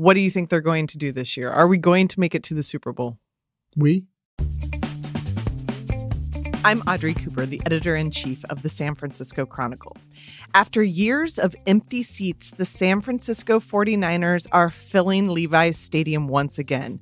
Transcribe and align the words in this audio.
What 0.00 0.14
do 0.14 0.20
you 0.20 0.30
think 0.30 0.48
they're 0.48 0.62
going 0.62 0.86
to 0.86 0.96
do 0.96 1.12
this 1.12 1.36
year? 1.36 1.50
Are 1.50 1.66
we 1.66 1.76
going 1.76 2.08
to 2.08 2.18
make 2.18 2.34
it 2.34 2.42
to 2.44 2.54
the 2.54 2.62
Super 2.62 2.90
Bowl? 2.90 3.18
We? 3.76 4.06
I'm 6.64 6.80
Audrey 6.88 7.12
Cooper, 7.12 7.44
the 7.44 7.60
editor 7.66 7.94
in 7.94 8.10
chief 8.10 8.42
of 8.46 8.62
the 8.62 8.70
San 8.70 8.94
Francisco 8.94 9.44
Chronicle. 9.44 9.98
After 10.54 10.82
years 10.82 11.38
of 11.38 11.54
empty 11.66 12.02
seats, 12.02 12.52
the 12.52 12.64
San 12.64 13.02
Francisco 13.02 13.60
49ers 13.60 14.46
are 14.52 14.70
filling 14.70 15.28
Levi's 15.28 15.76
Stadium 15.76 16.28
once 16.28 16.58
again. 16.58 16.98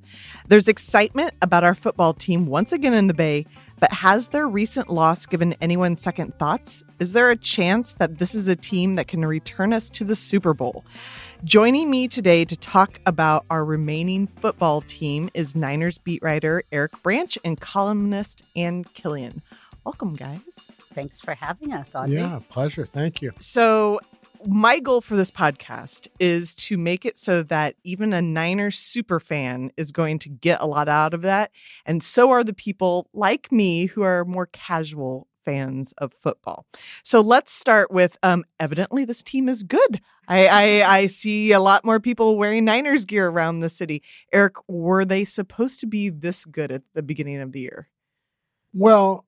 There's 0.49 0.67
excitement 0.67 1.33
about 1.41 1.63
our 1.63 1.75
football 1.75 2.13
team 2.13 2.47
once 2.47 2.73
again 2.73 2.93
in 2.93 3.07
the 3.07 3.13
Bay, 3.13 3.45
but 3.79 3.93
has 3.93 4.27
their 4.27 4.47
recent 4.47 4.89
loss 4.89 5.25
given 5.25 5.55
anyone 5.61 5.95
second 5.95 6.37
thoughts? 6.37 6.83
Is 6.99 7.13
there 7.13 7.31
a 7.31 7.37
chance 7.37 7.93
that 7.93 8.17
this 8.17 8.35
is 8.35 8.49
a 8.49 8.57
team 8.57 8.95
that 8.95 9.07
can 9.07 9.23
return 9.23 9.71
us 9.71 9.89
to 9.91 10.03
the 10.03 10.15
Super 10.15 10.53
Bowl? 10.53 10.83
Joining 11.45 11.89
me 11.89 12.09
today 12.09 12.43
to 12.43 12.57
talk 12.57 12.99
about 13.05 13.45
our 13.49 13.63
remaining 13.63 14.27
football 14.27 14.81
team 14.81 15.29
is 15.33 15.55
Niners 15.55 15.97
beat 15.97 16.21
writer 16.21 16.63
Eric 16.73 17.01
Branch 17.01 17.37
and 17.45 17.57
columnist 17.59 18.43
Ann 18.57 18.83
Killion. 18.83 19.41
Welcome, 19.85 20.15
guys. 20.15 20.67
Thanks 20.93 21.21
for 21.21 21.33
having 21.33 21.71
us, 21.71 21.95
Audrey. 21.95 22.15
Yeah, 22.15 22.39
pleasure. 22.49 22.85
Thank 22.85 23.21
you. 23.21 23.31
So, 23.39 24.01
my 24.45 24.79
goal 24.79 24.99
for 24.99 25.15
this 25.15 25.31
podcast 25.31 26.09
is 26.19 26.55
to 26.55 26.77
make 26.77 27.05
it 27.05 27.17
so 27.17 27.41
that 27.43 27.75
even 27.85 28.11
a 28.11 28.21
Niners 28.21 28.77
super 28.77 29.21
fan 29.21 29.71
is 29.77 29.93
going 29.93 30.19
to 30.19 30.29
get 30.29 30.61
a 30.61 30.65
lot 30.65 30.89
out 30.89 31.13
of 31.13 31.21
that. 31.21 31.51
And 31.85 32.03
so 32.03 32.31
are 32.31 32.43
the 32.43 32.53
people 32.53 33.07
like 33.13 33.49
me 33.49 33.85
who 33.85 34.01
are 34.01 34.25
more 34.25 34.47
casual 34.47 35.28
fans 35.45 35.93
of 35.97 36.13
football. 36.13 36.65
So 37.03 37.21
let's 37.21 37.53
start 37.53 37.91
with 37.91 38.17
um, 38.23 38.45
evidently 38.59 39.05
this 39.05 39.23
team 39.23 39.49
is 39.49 39.63
good. 39.63 40.01
I, 40.27 40.47
I, 40.47 40.97
I 40.97 41.07
see 41.07 41.51
a 41.51 41.59
lot 41.59 41.83
more 41.83 41.99
people 41.99 42.37
wearing 42.37 42.65
Niners 42.65 43.05
gear 43.05 43.27
around 43.27 43.59
the 43.59 43.69
city. 43.69 44.03
Eric, 44.31 44.55
were 44.67 45.05
they 45.05 45.25
supposed 45.25 45.79
to 45.79 45.87
be 45.87 46.09
this 46.09 46.45
good 46.45 46.71
at 46.71 46.83
the 46.93 47.03
beginning 47.03 47.41
of 47.41 47.51
the 47.51 47.61
year? 47.61 47.89
Well, 48.73 49.25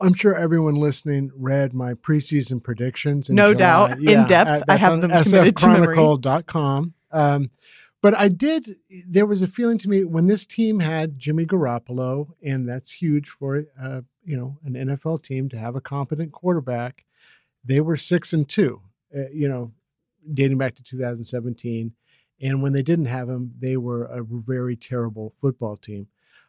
I'm 0.00 0.14
sure 0.14 0.34
everyone 0.36 0.76
listening 0.76 1.32
read 1.34 1.74
my 1.74 1.94
preseason 1.94 2.62
predictions. 2.62 3.28
no 3.30 3.52
July. 3.52 3.58
doubt, 3.58 4.00
yeah, 4.00 4.20
in 4.20 4.26
depth. 4.28 4.64
I 4.68 4.76
have 4.76 5.00
them 5.00 5.10
committed 5.10 5.56
to 5.56 5.66
sfchronicle.com. 5.66 6.94
Um, 7.10 7.50
but 8.00 8.16
I 8.16 8.28
did. 8.28 8.76
There 9.08 9.26
was 9.26 9.42
a 9.42 9.48
feeling 9.48 9.78
to 9.78 9.88
me 9.88 10.04
when 10.04 10.28
this 10.28 10.46
team 10.46 10.78
had 10.78 11.18
Jimmy 11.18 11.46
Garoppolo, 11.46 12.28
and 12.44 12.68
that's 12.68 12.92
huge 12.92 13.28
for 13.28 13.64
uh, 13.80 14.02
you 14.28 14.36
know 14.36 14.58
an 14.64 14.74
NFL 14.74 15.22
team 15.22 15.48
to 15.48 15.58
have 15.58 15.74
a 15.74 15.80
competent 15.80 16.32
quarterback. 16.32 17.04
They 17.64 17.80
were 17.80 17.96
six 17.96 18.32
and 18.32 18.48
two, 18.48 18.82
uh, 19.16 19.30
you 19.32 19.48
know, 19.48 19.72
dating 20.32 20.58
back 20.58 20.74
to 20.76 20.84
2017, 20.84 21.92
and 22.40 22.62
when 22.62 22.72
they 22.72 22.82
didn't 22.82 23.06
have 23.06 23.28
him, 23.28 23.54
they 23.58 23.76
were 23.76 24.04
a 24.04 24.22
very 24.22 24.76
terrible 24.76 25.34
football 25.40 25.76
team. 25.76 26.08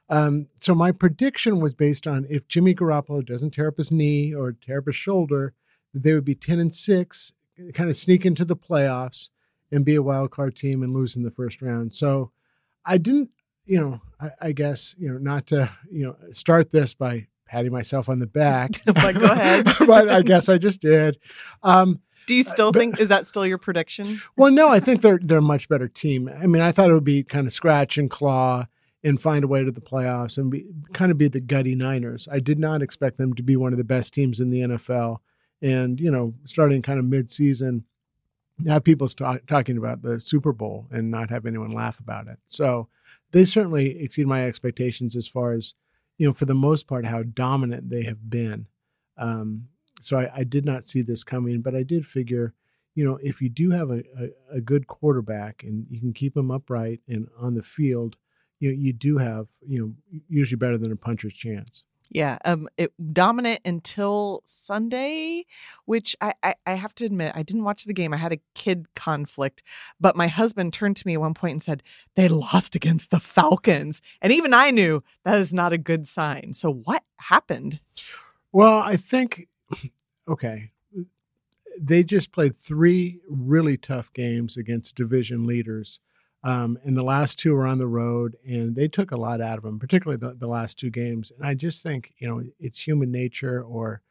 Um, 0.10 0.48
so 0.60 0.74
my 0.74 0.92
prediction 0.92 1.60
was 1.60 1.74
based 1.74 2.06
on 2.08 2.26
if 2.30 2.48
Jimmy 2.48 2.76
Garoppolo 2.76 3.26
doesn't 3.26 3.52
tear 3.52 3.68
up 3.68 3.78
his 3.78 3.92
knee 3.92 4.34
or 4.34 4.52
tear 4.52 4.80
up 4.80 4.88
his 4.88 4.96
shoulder, 4.96 5.54
they 5.94 6.14
would 6.14 6.26
be 6.26 6.36
10 6.36 6.60
and 6.60 6.74
six, 6.74 7.32
kind 7.74 7.90
of 7.90 7.96
sneak 7.96 8.26
into 8.26 8.44
the 8.44 8.56
playoffs 8.56 9.30
and 9.72 9.86
be 9.86 9.96
a 9.96 10.02
wild 10.02 10.32
card 10.32 10.56
team 10.56 10.82
and 10.82 10.94
lose 10.94 11.16
in 11.16 11.24
the 11.24 11.32
first 11.32 11.62
round. 11.62 11.96
So 11.96 12.32
I 12.86 12.98
didn't, 12.98 13.30
you 13.66 13.80
know, 13.80 14.02
I, 14.20 14.48
I 14.48 14.52
guess, 14.52 14.96
you 14.98 15.12
know, 15.12 15.20
not 15.20 15.46
to, 15.48 15.70
you 15.92 16.06
know, 16.06 16.16
start 16.32 16.72
this 16.72 16.96
by 16.96 17.28
patting 17.50 17.72
myself 17.72 18.08
on 18.08 18.20
the 18.20 18.28
back. 18.28 18.72
but 18.86 19.18
go 19.18 19.26
ahead. 19.26 19.66
but 19.88 20.10
I 20.10 20.22
guess 20.22 20.50
I 20.50 20.58
just 20.58 20.82
did. 20.82 21.18
Um, 21.64 22.00
do 22.28 22.36
you 22.36 22.44
still 22.44 22.72
but, 22.72 22.80
think 22.80 23.00
is 23.00 23.08
that 23.08 23.28
still 23.28 23.46
your 23.46 23.58
prediction? 23.58 24.22
Well, 24.38 24.52
no, 24.52 24.70
I 24.70 24.80
think 24.80 25.02
they're 25.02 25.20
they're 25.22 25.40
a 25.40 25.42
much 25.42 25.68
better 25.68 25.88
team. 25.88 26.30
I 26.30 26.46
mean, 26.46 26.62
I 26.62 26.72
thought 26.72 26.92
it 26.92 26.94
would 26.94 27.04
be 27.04 27.24
kind 27.24 27.48
of 27.48 27.54
scratch 27.54 27.98
and 27.98 28.10
claw 28.10 28.68
and 29.04 29.20
find 29.20 29.44
a 29.44 29.48
way 29.48 29.64
to 29.64 29.72
the 29.72 29.82
playoffs 29.82 30.38
and 30.38 30.52
be 30.52 30.66
kind 30.94 31.12
of 31.12 31.18
be 31.18 31.28
the 31.28 31.42
gutty 31.42 31.74
Niners. 31.74 32.28
I 32.32 32.40
did 32.40 32.60
not 32.60 32.84
expect 32.84 33.18
them 33.18 33.34
to 33.34 33.44
be 33.44 33.56
one 33.56 33.74
of 33.74 33.78
the 33.78 33.84
best 33.84 34.14
teams 34.14 34.40
in 34.40 34.52
the 34.52 34.62
NFL. 34.62 35.18
And 35.62 36.00
you 36.00 36.12
know, 36.12 36.36
starting 36.46 36.84
kind 36.84 37.00
of 37.00 37.06
mid-season, 37.06 37.86
have 38.68 38.84
people 38.84 39.08
start 39.08 39.48
talking 39.48 39.78
about 39.78 40.04
the 40.04 40.20
Super 40.20 40.52
Bowl 40.52 40.86
and 40.92 41.10
not 41.10 41.30
have 41.32 41.46
anyone 41.46 41.72
laugh 41.72 42.00
about 42.00 42.28
it. 42.28 42.38
So 42.48 42.90
they 43.32 43.46
certainly 43.46 44.04
exceed 44.04 44.28
my 44.28 44.46
expectations 44.46 45.16
as 45.16 45.28
far 45.28 45.54
as 45.54 45.74
you 46.20 46.28
know, 46.28 46.34
for 46.34 46.46
the 46.46 46.54
most 46.54 46.88
part, 46.88 47.06
how 47.06 47.24
dominant 47.24 47.90
they 47.90 48.04
have 48.04 48.30
been. 48.30 48.68
Um, 49.18 49.70
so 50.02 50.20
I, 50.20 50.30
I, 50.36 50.44
did 50.44 50.66
not 50.66 50.84
see 50.84 51.02
this 51.02 51.24
coming, 51.24 51.62
but 51.62 51.76
I 51.76 51.84
did 51.84 52.06
figure, 52.06 52.54
you 52.94 53.04
know, 53.04 53.18
if 53.24 53.42
you 53.42 53.50
do 53.50 53.72
have 53.72 53.90
a, 53.90 54.04
a, 54.18 54.58
a, 54.58 54.62
good 54.62 54.88
quarterback 54.88 55.64
and 55.64 55.86
you 55.90 56.00
can 56.00 56.14
keep 56.14 56.38
him 56.38 56.52
upright 56.52 57.02
and 57.08 57.28
on 57.38 57.56
the 57.56 57.64
field, 57.64 58.18
you 58.60 58.70
know, 58.70 58.76
you 58.78 58.94
do 58.94 59.18
have, 59.18 59.48
you 59.66 59.80
know, 59.80 60.22
usually 60.30 60.58
better 60.58 60.78
than 60.78 60.92
a 60.92 60.96
puncher's 60.96 61.34
chance. 61.34 61.84
Yeah, 62.12 62.40
um, 62.44 62.68
it 62.78 62.92
dominant 63.14 63.62
until 63.66 64.42
Sunday, 64.46 65.46
which 65.86 66.16
I, 66.20 66.34
I, 66.42 66.56
I 66.66 66.74
have 66.74 66.96
to 66.96 67.06
admit 67.06 67.34
I 67.36 67.44
didn't 67.44 67.64
watch 67.64 67.84
the 67.84 67.94
game. 67.94 68.14
I 68.14 68.18
had 68.18 68.34
a 68.34 68.40
kid 68.56 68.88
conflict, 68.96 69.62
but 70.00 70.16
my 70.16 70.28
husband 70.28 70.74
turned 70.74 70.98
to 70.98 71.08
me 71.08 71.14
at 71.14 71.22
one 71.22 71.36
point 71.36 71.52
and 71.52 71.62
said 71.62 71.84
they 72.16 72.28
lost 72.28 72.76
against 72.76 73.12
the 73.12 73.20
Falcons, 73.20 74.02
and 74.22 74.34
even 74.34 74.54
I 74.54 74.72
knew 74.72 75.04
that 75.24 75.36
is 75.36 75.54
not 75.54 75.74
a 75.74 75.78
good 75.78 76.08
sign. 76.08 76.54
So 76.54 76.72
what 76.72 77.04
happened? 77.18 77.80
Well, 78.52 78.80
I 78.80 78.98
think 78.98 79.48
okay, 80.28 80.72
they 81.80 82.04
just 82.04 82.32
played 82.32 82.58
three 82.58 83.20
really 83.30 83.78
tough 83.78 84.12
games 84.14 84.58
against 84.58 84.96
division 84.96 85.46
leaders 85.46 86.00
um, 86.44 86.78
and 86.84 86.96
the 86.96 87.04
last 87.04 87.38
two 87.38 87.54
were 87.54 87.68
on 87.68 87.80
the 87.80 87.88
road, 87.88 88.38
and 88.46 88.76
they 88.76 88.88
took 88.88 89.12
a 89.12 89.18
lot 89.18 89.42
out 89.42 89.58
of 89.58 89.64
them, 89.64 89.78
particularly 89.78 90.20
the, 90.20 90.36
the 90.36 90.48
last 90.48 90.80
two 90.80 90.90
games. 90.90 91.32
And 91.36 91.46
I 91.46 91.54
just 91.54 91.84
think, 91.84 92.14
you 92.18 92.28
know, 92.28 92.44
it's 92.60 92.80
human 92.80 93.12
nature 93.12 93.62
or, 93.62 94.02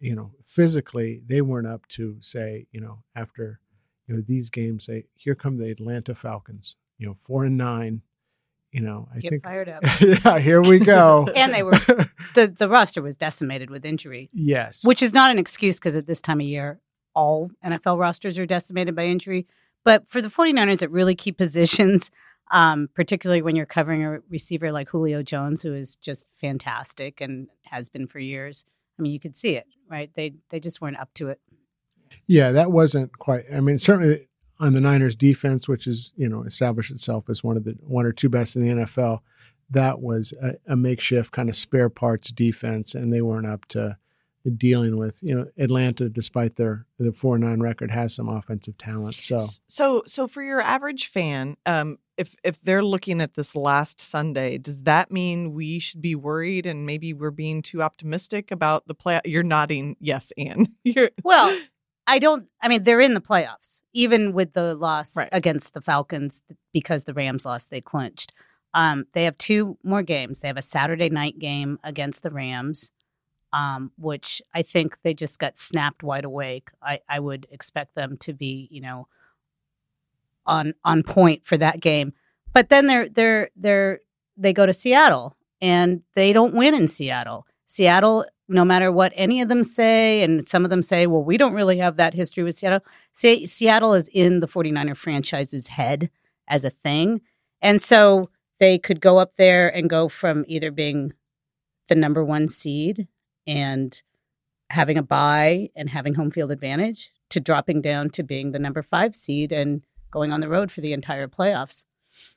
you 0.00 0.14
know, 0.14 0.32
physically, 0.46 1.20
they 1.26 1.42
weren't 1.42 1.66
up 1.66 1.86
to 1.88 2.16
say, 2.20 2.66
you 2.72 2.80
know, 2.80 3.02
after, 3.14 3.60
you 4.06 4.14
know, 4.14 4.22
these 4.26 4.48
games, 4.48 4.86
say, 4.86 5.04
here 5.14 5.34
come 5.34 5.58
the 5.58 5.70
Atlanta 5.70 6.14
Falcons, 6.14 6.76
you 6.98 7.06
know, 7.06 7.16
four 7.20 7.44
and 7.44 7.58
nine. 7.58 8.02
You 8.72 8.82
know, 8.82 9.08
I 9.14 9.20
Get 9.20 9.30
think 9.30 9.44
fired 9.44 9.68
up. 9.68 9.82
yeah, 10.00 10.38
here 10.38 10.60
we 10.60 10.78
go. 10.78 11.28
and 11.36 11.54
they 11.54 11.62
were 11.62 11.78
the 12.34 12.52
the 12.54 12.68
roster 12.68 13.00
was 13.00 13.16
decimated 13.16 13.70
with 13.70 13.86
injury. 13.86 14.28
Yes, 14.34 14.84
which 14.84 15.02
is 15.02 15.14
not 15.14 15.30
an 15.30 15.38
excuse 15.38 15.76
because 15.76 15.96
at 15.96 16.06
this 16.06 16.20
time 16.20 16.40
of 16.40 16.46
year, 16.46 16.78
all 17.14 17.50
NFL 17.64 17.98
rosters 17.98 18.38
are 18.38 18.44
decimated 18.44 18.94
by 18.94 19.06
injury. 19.06 19.46
But 19.86 20.08
for 20.08 20.20
the 20.20 20.26
49ers 20.26 20.82
at 20.82 20.90
really 20.90 21.14
key 21.14 21.30
positions, 21.30 22.10
um, 22.50 22.88
particularly 22.92 23.40
when 23.40 23.54
you're 23.54 23.66
covering 23.66 24.04
a 24.04 24.18
receiver 24.28 24.72
like 24.72 24.88
Julio 24.88 25.22
Jones, 25.22 25.62
who 25.62 25.72
is 25.74 25.94
just 25.94 26.26
fantastic 26.34 27.20
and 27.20 27.46
has 27.62 27.88
been 27.88 28.08
for 28.08 28.18
years. 28.18 28.64
I 28.98 29.02
mean, 29.02 29.12
you 29.12 29.20
could 29.20 29.36
see 29.36 29.56
it, 29.56 29.66
right? 29.88 30.10
They 30.14 30.34
they 30.50 30.58
just 30.58 30.80
weren't 30.80 30.98
up 30.98 31.14
to 31.14 31.28
it. 31.28 31.40
Yeah, 32.26 32.50
that 32.50 32.72
wasn't 32.72 33.16
quite. 33.18 33.44
I 33.54 33.60
mean, 33.60 33.78
certainly 33.78 34.28
on 34.58 34.72
the 34.72 34.80
Niners 34.80 35.14
defense, 35.14 35.68
which 35.68 35.86
is 35.86 36.12
you 36.16 36.28
know 36.28 36.42
established 36.42 36.90
itself 36.90 37.30
as 37.30 37.44
one 37.44 37.56
of 37.56 37.62
the 37.62 37.76
one 37.82 38.06
or 38.06 38.12
two 38.12 38.28
best 38.28 38.56
in 38.56 38.62
the 38.62 38.84
NFL, 38.84 39.20
that 39.70 40.00
was 40.00 40.34
a, 40.42 40.54
a 40.66 40.74
makeshift 40.74 41.30
kind 41.30 41.48
of 41.48 41.54
spare 41.56 41.90
parts 41.90 42.32
defense, 42.32 42.96
and 42.96 43.12
they 43.12 43.22
weren't 43.22 43.46
up 43.46 43.66
to 43.66 43.98
dealing 44.50 44.96
with. 44.96 45.22
You 45.22 45.34
know, 45.34 45.46
Atlanta, 45.58 46.08
despite 46.08 46.56
their 46.56 46.86
the 46.98 47.12
four 47.12 47.38
nine 47.38 47.60
record, 47.60 47.90
has 47.90 48.14
some 48.14 48.28
offensive 48.28 48.78
talent. 48.78 49.14
So, 49.14 49.38
so, 49.66 50.02
so 50.06 50.28
for 50.28 50.42
your 50.42 50.60
average 50.60 51.08
fan, 51.08 51.56
um, 51.66 51.98
if 52.16 52.34
if 52.44 52.60
they're 52.62 52.84
looking 52.84 53.20
at 53.20 53.34
this 53.34 53.54
last 53.54 54.00
Sunday, 54.00 54.58
does 54.58 54.82
that 54.82 55.10
mean 55.10 55.52
we 55.52 55.78
should 55.78 56.00
be 56.00 56.14
worried 56.14 56.66
and 56.66 56.86
maybe 56.86 57.12
we're 57.12 57.30
being 57.30 57.62
too 57.62 57.82
optimistic 57.82 58.50
about 58.50 58.86
the 58.86 58.94
play? 58.94 59.20
You're 59.24 59.42
nodding, 59.42 59.96
yes, 60.00 60.32
Ann. 60.38 60.66
You're 60.84 61.10
well. 61.22 61.58
I 62.08 62.20
don't. 62.20 62.46
I 62.62 62.68
mean, 62.68 62.84
they're 62.84 63.00
in 63.00 63.14
the 63.14 63.20
playoffs, 63.20 63.82
even 63.92 64.32
with 64.32 64.52
the 64.52 64.74
loss 64.74 65.16
right. 65.16 65.28
against 65.32 65.74
the 65.74 65.80
Falcons 65.80 66.40
because 66.72 67.04
the 67.04 67.14
Rams 67.14 67.44
lost. 67.44 67.70
They 67.70 67.80
clinched. 67.80 68.32
Um, 68.74 69.06
they 69.12 69.24
have 69.24 69.38
two 69.38 69.78
more 69.82 70.02
games. 70.02 70.40
They 70.40 70.48
have 70.48 70.58
a 70.58 70.62
Saturday 70.62 71.08
night 71.08 71.38
game 71.38 71.78
against 71.82 72.22
the 72.22 72.30
Rams, 72.30 72.92
um, 73.56 73.90
which 73.96 74.42
I 74.54 74.60
think 74.60 74.98
they 75.02 75.14
just 75.14 75.38
got 75.38 75.56
snapped 75.56 76.02
wide 76.02 76.26
awake. 76.26 76.68
I, 76.82 77.00
I 77.08 77.18
would 77.18 77.46
expect 77.50 77.94
them 77.94 78.18
to 78.18 78.34
be, 78.34 78.68
you 78.70 78.82
know, 78.82 79.08
on 80.44 80.74
on 80.84 81.02
point 81.02 81.46
for 81.46 81.56
that 81.56 81.80
game. 81.80 82.12
But 82.52 82.68
then 82.68 82.86
they're 82.86 83.08
they're 83.08 83.48
they're 83.56 84.00
they 84.36 84.52
go 84.52 84.66
to 84.66 84.74
Seattle 84.74 85.38
and 85.62 86.02
they 86.14 86.34
don't 86.34 86.54
win 86.54 86.74
in 86.74 86.86
Seattle. 86.86 87.46
Seattle, 87.66 88.26
no 88.46 88.62
matter 88.62 88.92
what 88.92 89.14
any 89.16 89.40
of 89.40 89.48
them 89.48 89.62
say, 89.62 90.22
and 90.22 90.46
some 90.46 90.64
of 90.64 90.70
them 90.70 90.82
say, 90.82 91.06
well, 91.06 91.24
we 91.24 91.38
don't 91.38 91.54
really 91.54 91.78
have 91.78 91.96
that 91.96 92.12
history 92.12 92.44
with 92.44 92.56
Seattle. 92.56 92.84
Say 93.14 93.46
Seattle 93.46 93.94
is 93.94 94.08
in 94.08 94.40
the 94.40 94.48
49er 94.48 94.98
franchise's 94.98 95.68
head 95.68 96.10
as 96.46 96.62
a 96.62 96.70
thing. 96.70 97.22
And 97.62 97.80
so 97.80 98.26
they 98.60 98.78
could 98.78 99.00
go 99.00 99.16
up 99.16 99.36
there 99.36 99.74
and 99.74 99.88
go 99.88 100.10
from 100.10 100.44
either 100.46 100.70
being 100.70 101.14
the 101.88 101.94
number 101.94 102.22
one 102.22 102.48
seed 102.48 103.08
and 103.46 104.02
having 104.70 104.98
a 104.98 105.02
buy 105.02 105.70
and 105.76 105.88
having 105.88 106.14
home 106.14 106.30
field 106.30 106.50
advantage 106.50 107.12
to 107.30 107.40
dropping 107.40 107.82
down 107.82 108.10
to 108.10 108.22
being 108.22 108.52
the 108.52 108.58
number 108.58 108.82
five 108.82 109.14
seed 109.14 109.52
and 109.52 109.82
going 110.10 110.32
on 110.32 110.40
the 110.40 110.48
road 110.48 110.72
for 110.72 110.80
the 110.80 110.92
entire 110.92 111.28
playoffs. 111.28 111.84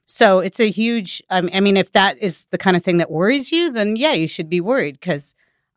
So 0.06 0.40
it's 0.40 0.60
a 0.60 0.70
huge. 0.70 1.22
I 1.30 1.42
mean, 1.42 1.78
if 1.78 1.92
that 1.94 2.18
is 2.18 2.46
the 2.52 2.58
kind 2.58 2.76
of 2.76 2.84
thing 2.84 2.98
that 2.98 3.12
worries 3.12 3.52
you, 3.52 3.72
then 3.72 3.96
yeah, 3.96 4.14
you 4.14 4.28
should 4.28 4.50
be 4.50 4.62
worried 4.62 5.00
because, 5.00 5.36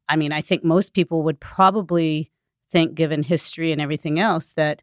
I 0.09 0.17
mean, 0.17 0.33
I 0.33 0.41
think 0.41 0.65
most 0.65 0.95
people 0.95 1.23
would 1.23 1.39
probably 1.39 2.31
think, 2.71 2.95
given 2.95 3.23
history 3.23 3.73
and 3.73 3.81
everything 3.81 4.19
else, 4.19 4.53
that 4.55 4.83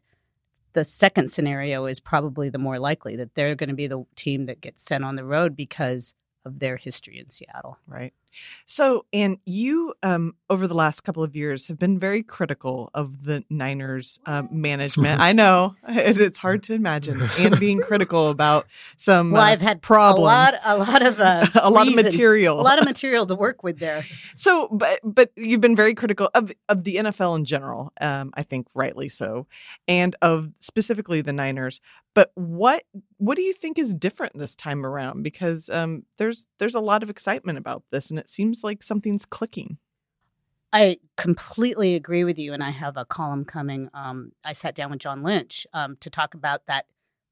the 0.72 0.84
second 0.84 1.30
scenario 1.30 1.86
is 1.86 1.98
probably 1.98 2.48
the 2.48 2.58
more 2.58 2.78
likely 2.78 3.16
that 3.16 3.34
they're 3.34 3.56
going 3.56 3.68
to 3.68 3.74
be 3.74 3.88
the 3.88 4.04
team 4.14 4.46
that 4.46 4.60
gets 4.60 4.82
sent 4.82 5.04
on 5.04 5.16
the 5.16 5.24
road 5.24 5.56
because 5.56 6.14
of 6.44 6.60
their 6.60 6.76
history 6.76 7.18
in 7.18 7.28
Seattle. 7.28 7.76
Right. 7.88 8.14
So, 8.66 9.06
and 9.12 9.38
you, 9.44 9.94
um, 10.02 10.34
over 10.48 10.66
the 10.66 10.74
last 10.74 11.02
couple 11.02 11.22
of 11.22 11.34
years, 11.34 11.66
have 11.66 11.78
been 11.78 11.98
very 11.98 12.22
critical 12.22 12.90
of 12.94 13.24
the 13.24 13.44
Niners 13.50 14.18
uh, 14.26 14.42
management. 14.50 15.20
I 15.20 15.32
know 15.32 15.74
it's 15.88 16.38
hard 16.38 16.62
to 16.64 16.74
imagine, 16.74 17.22
and 17.38 17.58
being 17.58 17.80
critical 17.86 18.28
about 18.28 18.66
some. 18.96 19.32
Well, 19.32 19.42
uh, 19.42 19.46
I've 19.46 19.60
had 19.60 19.82
problems, 19.82 20.20
a 20.20 20.24
lot, 20.24 20.54
a 20.64 20.78
lot 20.78 21.02
of, 21.02 21.20
uh, 21.20 21.46
a 21.54 21.70
lot 21.70 21.88
of 21.88 21.94
material, 21.94 22.60
a 22.60 22.62
lot 22.62 22.78
of 22.78 22.84
material 22.84 23.26
to 23.26 23.34
work 23.34 23.62
with 23.62 23.78
there. 23.78 24.04
So, 24.36 24.68
but 24.70 25.00
but 25.02 25.32
you've 25.36 25.60
been 25.60 25.76
very 25.76 25.94
critical 25.94 26.30
of 26.34 26.52
of 26.68 26.84
the 26.84 26.96
NFL 26.96 27.36
in 27.36 27.44
general. 27.44 27.92
Um, 28.00 28.32
I 28.34 28.42
think 28.42 28.66
rightly 28.74 29.08
so, 29.08 29.46
and 29.88 30.16
of 30.22 30.50
specifically 30.60 31.20
the 31.20 31.32
Niners. 31.32 31.80
But 32.14 32.32
what 32.34 32.82
what 33.18 33.36
do 33.36 33.42
you 33.42 33.52
think 33.52 33.78
is 33.78 33.94
different 33.94 34.36
this 34.36 34.56
time 34.56 34.84
around? 34.84 35.22
Because 35.22 35.68
um, 35.68 36.04
there's 36.18 36.46
there's 36.58 36.74
a 36.74 36.80
lot 36.80 37.02
of 37.02 37.10
excitement 37.10 37.58
about 37.58 37.84
this, 37.92 38.10
and 38.10 38.18
it 38.20 38.28
seems 38.28 38.62
like 38.62 38.82
something's 38.82 39.26
clicking. 39.26 39.78
I 40.72 40.98
completely 41.16 41.96
agree 41.96 42.22
with 42.22 42.38
you, 42.38 42.52
and 42.52 42.62
I 42.62 42.70
have 42.70 42.96
a 42.96 43.04
column 43.04 43.44
coming. 43.44 43.88
Um, 43.92 44.32
I 44.44 44.52
sat 44.52 44.76
down 44.76 44.90
with 44.90 45.00
John 45.00 45.22
Lynch 45.22 45.66
um, 45.72 45.96
to 46.00 46.08
talk 46.08 46.34
about 46.34 46.66
that 46.66 46.86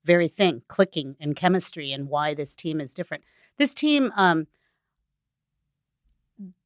very 0.05 0.27
thing, 0.29 0.63
clicking 0.67 1.15
and 1.21 1.37
chemistry, 1.37 1.93
and 1.93 2.09
why 2.09 2.35
this 2.35 2.57
team 2.57 2.81
is 2.81 2.95
different. 2.95 3.23
This 3.57 3.75
team, 3.75 4.13
um, 4.17 4.49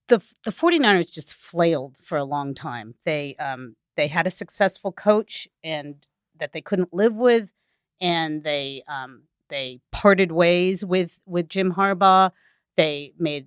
the 0.07 0.23
the 0.45 0.51
49ers 0.51 1.13
just 1.13 1.35
flailed 1.35 1.97
for 2.03 2.17
a 2.17 2.25
long 2.25 2.55
time. 2.55 2.95
They 3.05 3.37
um, 3.37 3.77
they 3.97 4.09
had 4.09 4.27
a 4.27 4.31
successful 4.31 4.93
coach 4.93 5.47
and 5.63 6.07
that 6.39 6.53
they 6.53 6.63
couldn't 6.63 6.95
live 6.95 7.15
with 7.15 7.51
and 8.03 8.43
they 8.43 8.83
um, 8.89 9.23
they 9.49 9.81
parted 9.93 10.33
ways 10.33 10.85
with 10.85 11.19
with 11.25 11.49
Jim 11.49 11.73
Harbaugh. 11.73 12.33
They 12.77 13.15
made 13.19 13.47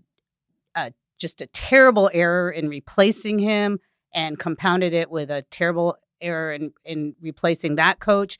just 1.17 1.41
a 1.41 1.47
terrible 1.47 2.09
error 2.13 2.51
in 2.51 2.69
replacing 2.69 3.39
him 3.39 3.79
and 4.13 4.39
compounded 4.39 4.93
it 4.93 5.09
with 5.09 5.29
a 5.29 5.43
terrible 5.51 5.97
error 6.21 6.53
in, 6.53 6.71
in 6.83 7.15
replacing 7.21 7.75
that 7.75 7.99
coach. 7.99 8.39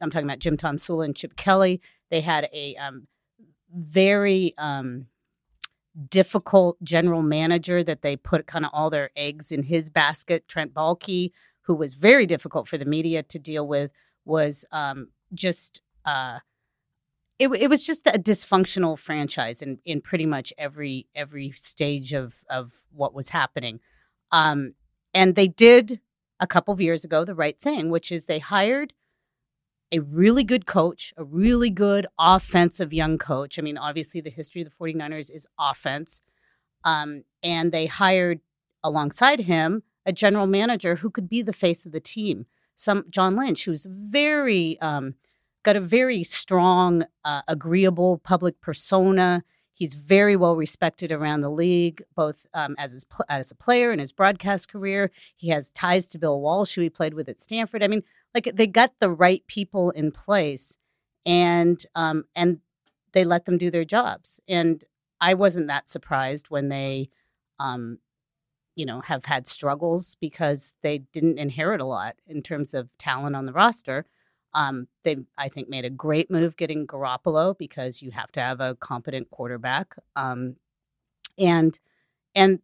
I'm 0.00 0.10
talking 0.10 0.26
about 0.28 0.38
Jim 0.38 0.56
Tomsula 0.56 1.04
and 1.04 1.16
Chip 1.16 1.36
Kelly. 1.36 1.80
They 2.10 2.20
had 2.20 2.48
a 2.52 2.76
um, 2.76 3.06
very 3.72 4.54
um, 4.58 5.06
difficult 6.10 6.82
general 6.82 7.22
manager 7.22 7.82
that 7.82 8.02
they 8.02 8.16
put 8.16 8.46
kind 8.46 8.64
of 8.64 8.70
all 8.74 8.90
their 8.90 9.10
eggs 9.16 9.50
in 9.50 9.62
his 9.62 9.90
basket. 9.90 10.46
Trent 10.48 10.74
Baalke, 10.74 11.32
who 11.62 11.74
was 11.74 11.94
very 11.94 12.26
difficult 12.26 12.68
for 12.68 12.78
the 12.78 12.84
media 12.84 13.22
to 13.24 13.38
deal 13.38 13.66
with, 13.66 13.90
was 14.24 14.64
um, 14.72 15.08
just 15.34 15.80
uh, 16.04 16.38
it, 17.38 17.48
it 17.48 17.68
was 17.68 17.84
just 17.84 18.06
a 18.06 18.18
dysfunctional 18.18 18.98
franchise 18.98 19.62
in, 19.62 19.78
in 19.84 20.00
pretty 20.00 20.26
much 20.26 20.52
every 20.58 21.06
every 21.14 21.52
stage 21.52 22.12
of 22.12 22.44
of 22.48 22.72
what 22.92 23.14
was 23.14 23.30
happening. 23.30 23.80
Um, 24.32 24.74
and 25.14 25.34
they 25.34 25.48
did 25.48 26.00
a 26.40 26.46
couple 26.46 26.72
of 26.72 26.80
years 26.80 27.04
ago 27.04 27.24
the 27.24 27.34
right 27.34 27.60
thing, 27.60 27.90
which 27.90 28.10
is 28.10 28.26
they 28.26 28.38
hired 28.38 28.92
a 29.92 30.00
really 30.00 30.44
good 30.44 30.66
coach, 30.66 31.14
a 31.16 31.24
really 31.24 31.70
good 31.70 32.06
offensive 32.18 32.92
young 32.92 33.18
coach. 33.18 33.58
I 33.58 33.62
mean, 33.62 33.78
obviously 33.78 34.20
the 34.20 34.30
history 34.30 34.62
of 34.62 34.68
the 34.68 34.84
49ers 34.84 35.30
is 35.30 35.46
offense. 35.58 36.20
Um, 36.84 37.24
and 37.42 37.72
they 37.72 37.86
hired 37.86 38.40
alongside 38.82 39.40
him 39.40 39.82
a 40.04 40.12
general 40.12 40.46
manager 40.46 40.96
who 40.96 41.10
could 41.10 41.28
be 41.28 41.42
the 41.42 41.52
face 41.52 41.86
of 41.86 41.92
the 41.92 42.00
team 42.00 42.46
some 42.76 43.04
John 43.10 43.36
Lynch, 43.36 43.64
who's 43.64 43.86
very 43.90 44.78
um, 44.80 45.14
got 45.66 45.76
a 45.76 45.80
very 45.80 46.22
strong, 46.22 47.04
uh, 47.24 47.42
agreeable 47.48 48.18
public 48.18 48.60
persona. 48.60 49.44
He's 49.74 49.94
very 49.94 50.36
well 50.36 50.56
respected 50.56 51.12
around 51.12 51.40
the 51.40 51.50
league, 51.50 52.02
both 52.14 52.46
um, 52.54 52.76
as 52.78 52.92
his, 52.92 53.04
as 53.28 53.50
a 53.50 53.56
player 53.56 53.92
in 53.92 53.98
his 53.98 54.12
broadcast 54.12 54.70
career. 54.70 55.10
He 55.36 55.50
has 55.50 55.72
ties 55.72 56.08
to 56.08 56.18
Bill 56.18 56.40
Walsh, 56.40 56.76
who 56.76 56.82
he 56.82 56.88
played 56.88 57.14
with 57.14 57.28
at 57.28 57.40
Stanford. 57.40 57.82
I 57.82 57.88
mean, 57.88 58.04
like 58.34 58.50
they 58.54 58.66
got 58.66 58.92
the 59.00 59.10
right 59.10 59.46
people 59.48 59.90
in 59.90 60.12
place, 60.12 60.78
and 61.26 61.84
um, 61.94 62.24
and 62.34 62.60
they 63.12 63.24
let 63.24 63.44
them 63.44 63.58
do 63.58 63.70
their 63.70 63.84
jobs. 63.84 64.40
And 64.48 64.84
I 65.20 65.34
wasn't 65.34 65.66
that 65.66 65.88
surprised 65.88 66.46
when 66.48 66.68
they 66.68 67.10
um, 67.58 67.98
you 68.76 68.84
know, 68.84 69.00
have 69.00 69.24
had 69.24 69.48
struggles 69.48 70.16
because 70.20 70.74
they 70.82 70.98
didn't 70.98 71.38
inherit 71.38 71.80
a 71.80 71.86
lot 71.86 72.14
in 72.26 72.42
terms 72.42 72.74
of 72.74 72.88
talent 72.98 73.34
on 73.34 73.46
the 73.46 73.52
roster. 73.52 74.04
Um, 74.56 74.88
they, 75.04 75.18
I 75.36 75.50
think, 75.50 75.68
made 75.68 75.84
a 75.84 75.90
great 75.90 76.30
move 76.30 76.56
getting 76.56 76.86
Garoppolo 76.86 77.56
because 77.58 78.00
you 78.00 78.10
have 78.10 78.32
to 78.32 78.40
have 78.40 78.60
a 78.60 78.74
competent 78.76 79.30
quarterback. 79.30 79.94
Um, 80.16 80.56
and 81.38 81.78
and 82.34 82.60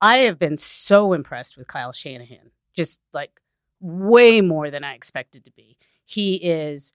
I 0.00 0.18
have 0.18 0.38
been 0.38 0.56
so 0.56 1.12
impressed 1.12 1.56
with 1.56 1.66
Kyle 1.66 1.92
Shanahan, 1.92 2.52
just 2.72 3.00
like 3.12 3.40
way 3.80 4.40
more 4.40 4.70
than 4.70 4.84
I 4.84 4.94
expected 4.94 5.44
to 5.44 5.50
be. 5.50 5.76
He 6.04 6.36
is 6.36 6.92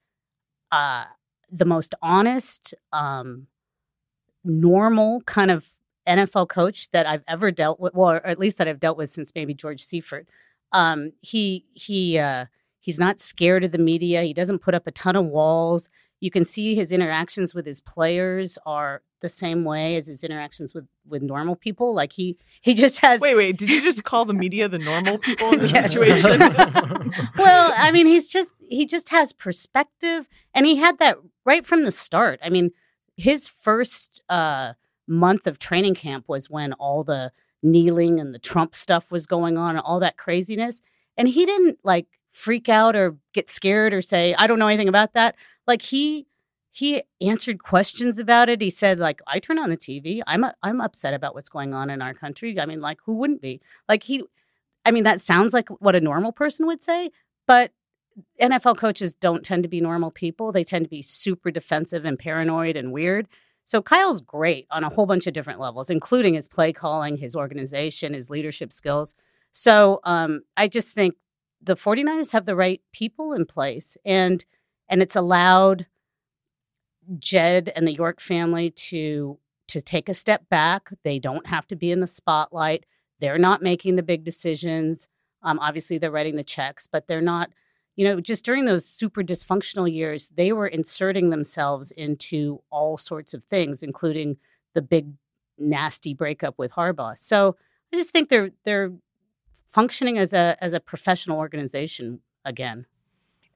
uh, 0.72 1.06
the 1.52 1.66
most 1.66 1.94
honest, 2.02 2.74
um, 2.94 3.48
normal 4.44 5.22
kind 5.22 5.52
of 5.52 5.68
NFL 6.08 6.50
coach 6.50 6.90
that 6.92 7.08
I've 7.08 7.24
ever 7.28 7.52
dealt 7.52 7.80
with, 7.80 7.94
well, 7.94 8.12
or 8.12 8.26
at 8.26 8.40
least 8.40 8.58
that 8.58 8.68
I've 8.68 8.80
dealt 8.80 8.98
with 8.98 9.10
since 9.10 9.32
maybe 9.36 9.54
George 9.54 9.84
Seifert. 9.84 10.28
Um, 10.72 11.12
he 11.22 11.66
he 11.74 12.18
uh, 12.18 12.46
he's 12.82 13.00
not 13.00 13.20
scared 13.20 13.64
of 13.64 13.72
the 13.72 13.78
media. 13.78 14.24
He 14.24 14.34
doesn't 14.34 14.60
put 14.60 14.74
up 14.74 14.88
a 14.88 14.92
ton 14.92 15.16
of 15.16 15.26
walls. 15.26 15.90
You 16.20 16.30
can 16.30 16.44
see 16.44 16.76
his 16.76 16.92
interactions 16.92 17.56
with 17.56 17.66
his 17.66 17.82
players 17.82 18.58
are 18.66 19.02
the 19.22 19.30
same 19.30 19.64
way 19.64 19.96
as 19.96 20.08
his 20.08 20.24
interactions 20.24 20.74
with 20.74 20.88
with 21.08 21.22
normal 21.22 21.56
people. 21.56 21.96
Like 21.96 22.12
he 22.14 22.38
he 22.62 22.74
just 22.74 23.00
has. 23.00 23.22
Wait, 23.22 23.36
wait. 23.36 23.58
Did 23.58 23.70
you 23.70 23.82
just 23.82 24.04
call 24.12 24.26
the 24.26 24.34
media 24.34 24.68
the 24.68 24.80
normal 24.80 25.18
people 25.18 25.54
in 25.54 25.60
this 25.60 25.72
situation? 25.72 26.40
well, 27.38 27.74
I 27.78 27.92
mean, 27.92 28.06
he's 28.06 28.28
just 28.28 28.52
he 28.70 28.86
just 28.86 29.10
has 29.10 29.32
perspective, 29.32 30.28
and 30.54 30.66
he 30.66 30.76
had 30.76 31.00
that 31.00 31.18
right 31.46 31.66
from 31.66 31.86
the 31.86 31.92
start. 31.92 32.40
I 32.44 32.50
mean, 32.50 32.72
his 33.16 33.48
first. 33.48 34.22
uh 34.30 34.74
month 35.12 35.46
of 35.46 35.60
training 35.60 35.94
camp 35.96 36.26
was 36.28 36.50
when 36.50 36.74
all 36.74 37.04
the 37.04 37.32
kneeling 37.62 38.20
and 38.20 38.34
the 38.34 38.40
Trump 38.40 38.74
stuff 38.74 39.12
was 39.12 39.28
going 39.28 39.58
on 39.58 39.76
and 39.76 39.84
all 39.86 40.00
that 40.00 40.18
craziness. 40.18 40.82
And 41.18 41.28
he 41.28 41.46
didn't 41.46 41.80
like 41.84 42.08
freak 42.32 42.70
out 42.70 42.96
or 42.96 43.18
get 43.34 43.50
scared 43.50 43.94
or 43.94 44.02
say, 44.02 44.34
I 44.36 44.48
don't 44.48 44.60
know 44.60 44.68
anything 44.68 44.90
about 44.90 45.14
that. 45.14 45.36
Like 45.68 45.82
he 45.82 46.28
he 46.74 47.04
answered 47.20 47.64
questions 47.64 48.18
about 48.18 48.48
it. 48.48 48.62
He 48.62 48.70
said, 48.70 48.98
like, 48.98 49.22
I 49.28 49.40
turn 49.40 49.60
on 49.60 49.70
the 49.70 49.76
TV. 49.76 50.22
I'm 50.26 50.46
a, 50.46 50.54
I'm 50.64 50.80
upset 50.80 51.14
about 51.14 51.36
what's 51.36 51.50
going 51.50 51.74
on 51.74 51.90
in 51.90 52.02
our 52.02 52.14
country. 52.14 52.58
I 52.58 52.66
mean, 52.66 52.80
like, 52.80 53.00
who 53.06 53.14
wouldn't 53.16 53.42
be? 53.42 53.62
Like 53.90 54.04
he 54.04 54.24
I 54.86 54.92
mean, 54.92 55.04
that 55.04 55.22
sounds 55.22 55.54
like 55.54 55.70
what 55.82 55.96
a 55.96 56.02
normal 56.02 56.32
person 56.32 56.66
would 56.68 56.82
say, 56.82 57.12
but 57.48 57.72
NFL 58.42 58.78
coaches 58.78 59.14
don't 59.14 59.46
tend 59.46 59.64
to 59.64 59.70
be 59.70 59.82
normal 59.82 60.12
people. 60.12 60.52
They 60.52 60.64
tend 60.64 60.86
to 60.86 60.90
be 60.90 61.02
super 61.02 61.52
defensive 61.52 62.06
and 62.06 62.18
paranoid 62.18 62.76
and 62.76 62.92
weird. 62.92 63.28
So 63.64 63.82
Kyle's 63.82 64.22
great 64.22 64.68
on 64.72 64.84
a 64.84 64.90
whole 64.90 65.06
bunch 65.06 65.28
of 65.28 65.34
different 65.34 65.60
levels, 65.60 65.90
including 65.90 66.34
his 66.34 66.48
play 66.48 66.74
calling, 66.74 67.16
his 67.16 67.36
organization, 67.36 68.14
his 68.14 68.30
leadership 68.30 68.74
skills. 68.74 69.14
So 69.52 70.00
um, 70.04 70.42
I 70.58 70.68
just 70.68 70.94
think 70.94 71.16
the 71.62 71.76
49ers 71.76 72.32
have 72.32 72.46
the 72.46 72.56
right 72.56 72.82
people 72.92 73.34
in 73.34 73.46
place 73.46 73.98
and 74.06 74.46
and 74.90 75.02
it's 75.02 75.16
allowed 75.16 75.86
Jed 77.18 77.72
and 77.76 77.88
the 77.88 77.94
York 77.94 78.20
family 78.20 78.72
to 78.72 79.38
to 79.70 79.82
take 79.82 80.10
a 80.10 80.14
step 80.14 80.50
back. 80.50 80.90
They 81.04 81.18
don't 81.18 81.48
have 81.48 81.66
to 81.68 81.76
be 81.76 81.92
in 81.92 82.02
the 82.02 82.08
spotlight. 82.08 82.86
They're 83.20 83.38
not 83.38 83.62
making 83.62 83.96
the 83.96 84.04
big 84.04 84.26
decisions. 84.26 85.08
Um, 85.44 85.60
obviously, 85.60 85.98
they're 85.98 86.12
writing 86.12 86.36
the 86.36 86.44
checks, 86.44 86.88
but 86.92 87.08
they're 87.08 87.22
not 87.22 87.52
you 87.96 88.06
know, 88.06 88.22
just 88.22 88.46
during 88.46 88.66
those 88.66 88.86
super 88.86 89.22
dysfunctional 89.22 89.92
years, 89.92 90.30
they 90.30 90.54
were 90.54 90.68
inserting 90.68 91.30
themselves 91.30 91.92
into 91.92 92.62
all 92.70 92.98
sorts 92.98 93.34
of 93.34 93.44
things, 93.44 93.84
including 93.84 94.38
the 94.74 94.82
big 94.82 95.08
nasty 95.58 96.14
breakup 96.14 96.58
with 96.58 96.72
Harbaugh. 96.72 97.18
So 97.18 97.56
I 97.94 97.98
just 97.98 98.12
think 98.12 98.30
they're 98.30 98.52
they're 98.64 98.92
functioning 99.72 100.18
as 100.18 100.34
a 100.34 100.58
as 100.62 100.74
a 100.74 100.80
professional 100.80 101.38
organization 101.38 102.20
again. 102.46 102.86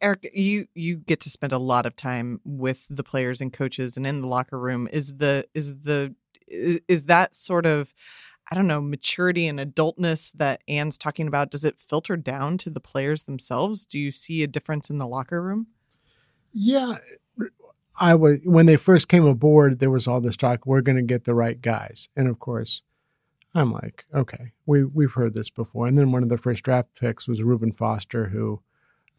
Eric, 0.02 0.30
you 0.34 0.68
you 0.74 0.98
get 0.98 1.20
to 1.22 1.30
spend 1.30 1.54
a 1.54 1.58
lot 1.58 1.86
of 1.86 1.96
time 1.96 2.42
with 2.44 2.86
the 2.90 3.04
players 3.04 3.42
and 3.42 3.52
coaches 3.52 3.98
and 3.98 4.06
in 4.06 4.22
the 4.22 4.28
locker 4.28 4.60
room. 4.60 4.88
Is 4.92 5.18
the 5.18 5.46
is 5.54 5.82
the 5.82 6.16
is 6.48 7.06
that 7.06 7.36
sort 7.36 7.66
of 7.66 7.94
I 8.52 8.56
don't 8.56 8.68
know, 8.68 8.82
maturity 8.82 9.48
and 9.48 9.60
adultness 9.60 10.32
that 10.34 10.62
Ann's 10.68 11.00
talking 11.00 11.28
about, 11.28 11.50
does 11.50 11.66
it 11.66 11.80
filter 11.80 12.16
down 12.16 12.60
to 12.60 12.70
the 12.70 12.80
players 12.80 13.24
themselves? 13.24 13.86
Do 13.86 13.98
you 13.98 14.12
see 14.12 14.44
a 14.44 14.48
difference 14.48 14.92
in 14.92 15.00
the 15.00 15.08
locker 15.08 15.42
room? 15.42 15.68
Yeah, 16.54 16.98
I 17.98 18.16
was 18.16 18.40
when 18.44 18.66
they 18.66 18.78
first 18.78 19.08
came 19.08 19.26
aboard. 19.26 19.80
There 19.80 19.90
was 19.90 20.08
all 20.08 20.22
this 20.22 20.38
talk. 20.38 20.66
We're 20.66 20.82
going 20.82 20.98
to 20.98 21.02
get 21.02 21.24
the 21.24 21.34
right 21.34 21.60
guys, 21.62 22.10
and 22.16 22.28
of 22.28 22.40
course, 22.40 22.84
I'm 23.56 23.72
like, 23.72 24.06
okay, 24.14 24.52
we 24.66 24.84
we've 24.84 25.14
heard 25.14 25.34
this 25.34 25.50
before. 25.50 25.88
And 25.88 25.98
then 25.98 26.12
one 26.12 26.24
of 26.24 26.30
the 26.30 26.38
first 26.38 26.64
draft 26.64 26.90
picks 27.00 27.28
was 27.28 27.42
Reuben 27.42 27.72
Foster, 27.72 28.28
who, 28.28 28.62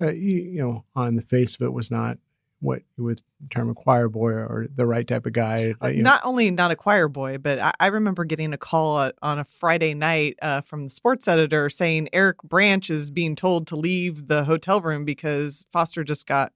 uh, 0.00 0.12
you, 0.12 0.36
you, 0.36 0.62
know, 0.62 0.84
on 0.94 1.16
the 1.16 1.22
face 1.22 1.54
of 1.54 1.62
it 1.62 1.72
was 1.72 1.90
not 1.90 2.18
what 2.60 2.82
you 2.96 3.04
would 3.04 3.20
term 3.50 3.70
a 3.70 3.74
choir 3.74 4.08
boy 4.08 4.30
or 4.30 4.66
the 4.74 4.86
right 4.86 5.06
type 5.06 5.26
of 5.26 5.32
guy. 5.32 5.74
Uh, 5.80 5.90
not 5.94 6.20
only 6.24 6.50
not 6.50 6.70
a 6.70 6.76
choir 6.76 7.08
boy, 7.08 7.38
but 7.38 7.58
I, 7.58 7.72
I 7.80 7.86
remember 7.86 8.24
getting 8.24 8.52
a 8.52 8.58
call 8.58 9.10
on 9.22 9.38
a 9.38 9.44
Friday 9.44 9.94
night 9.94 10.36
uh, 10.42 10.60
from 10.60 10.84
the 10.84 10.90
sports 10.90 11.28
editor 11.28 11.68
saying 11.70 12.08
Eric 12.12 12.42
Branch 12.42 12.88
is 12.90 13.10
being 13.10 13.36
told 13.36 13.66
to 13.68 13.76
leave 13.76 14.26
the 14.26 14.44
hotel 14.44 14.80
room 14.80 15.04
because 15.04 15.64
Foster 15.70 16.04
just 16.04 16.26
got 16.26 16.52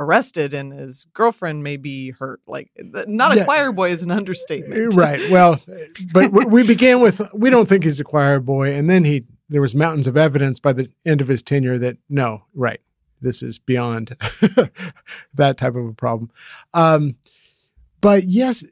arrested 0.00 0.54
and 0.54 0.72
his 0.72 1.04
girlfriend 1.12 1.62
may 1.62 1.76
be 1.76 2.10
hurt. 2.10 2.40
Like, 2.46 2.72
not 3.06 3.32
a 3.32 3.36
yeah. 3.36 3.44
choir 3.44 3.70
boy 3.70 3.90
eh, 3.90 3.92
is 3.92 4.02
an 4.02 4.10
understatement. 4.10 4.94
Eh, 4.94 4.96
right. 4.98 5.30
Well, 5.30 5.60
eh, 5.72 5.86
but 6.12 6.32
we 6.32 6.66
began 6.66 7.00
with 7.00 7.20
we 7.32 7.50
don't 7.50 7.68
think 7.68 7.84
he's 7.84 8.00
a 8.00 8.04
choir 8.04 8.40
boy, 8.40 8.72
and 8.72 8.90
then 8.90 9.04
he 9.04 9.24
there 9.48 9.60
was 9.60 9.74
mountains 9.74 10.06
of 10.06 10.16
evidence 10.16 10.58
by 10.58 10.72
the 10.72 10.88
end 11.04 11.20
of 11.20 11.28
his 11.28 11.42
tenure 11.42 11.78
that 11.78 11.98
no, 12.08 12.44
right, 12.54 12.80
this 13.20 13.42
is 13.42 13.58
beyond 13.58 14.16
that 15.34 15.58
type 15.58 15.76
of 15.76 15.86
a 15.86 15.92
problem. 15.92 16.30
Um, 16.72 17.16
but 18.00 18.24
yes, 18.24 18.64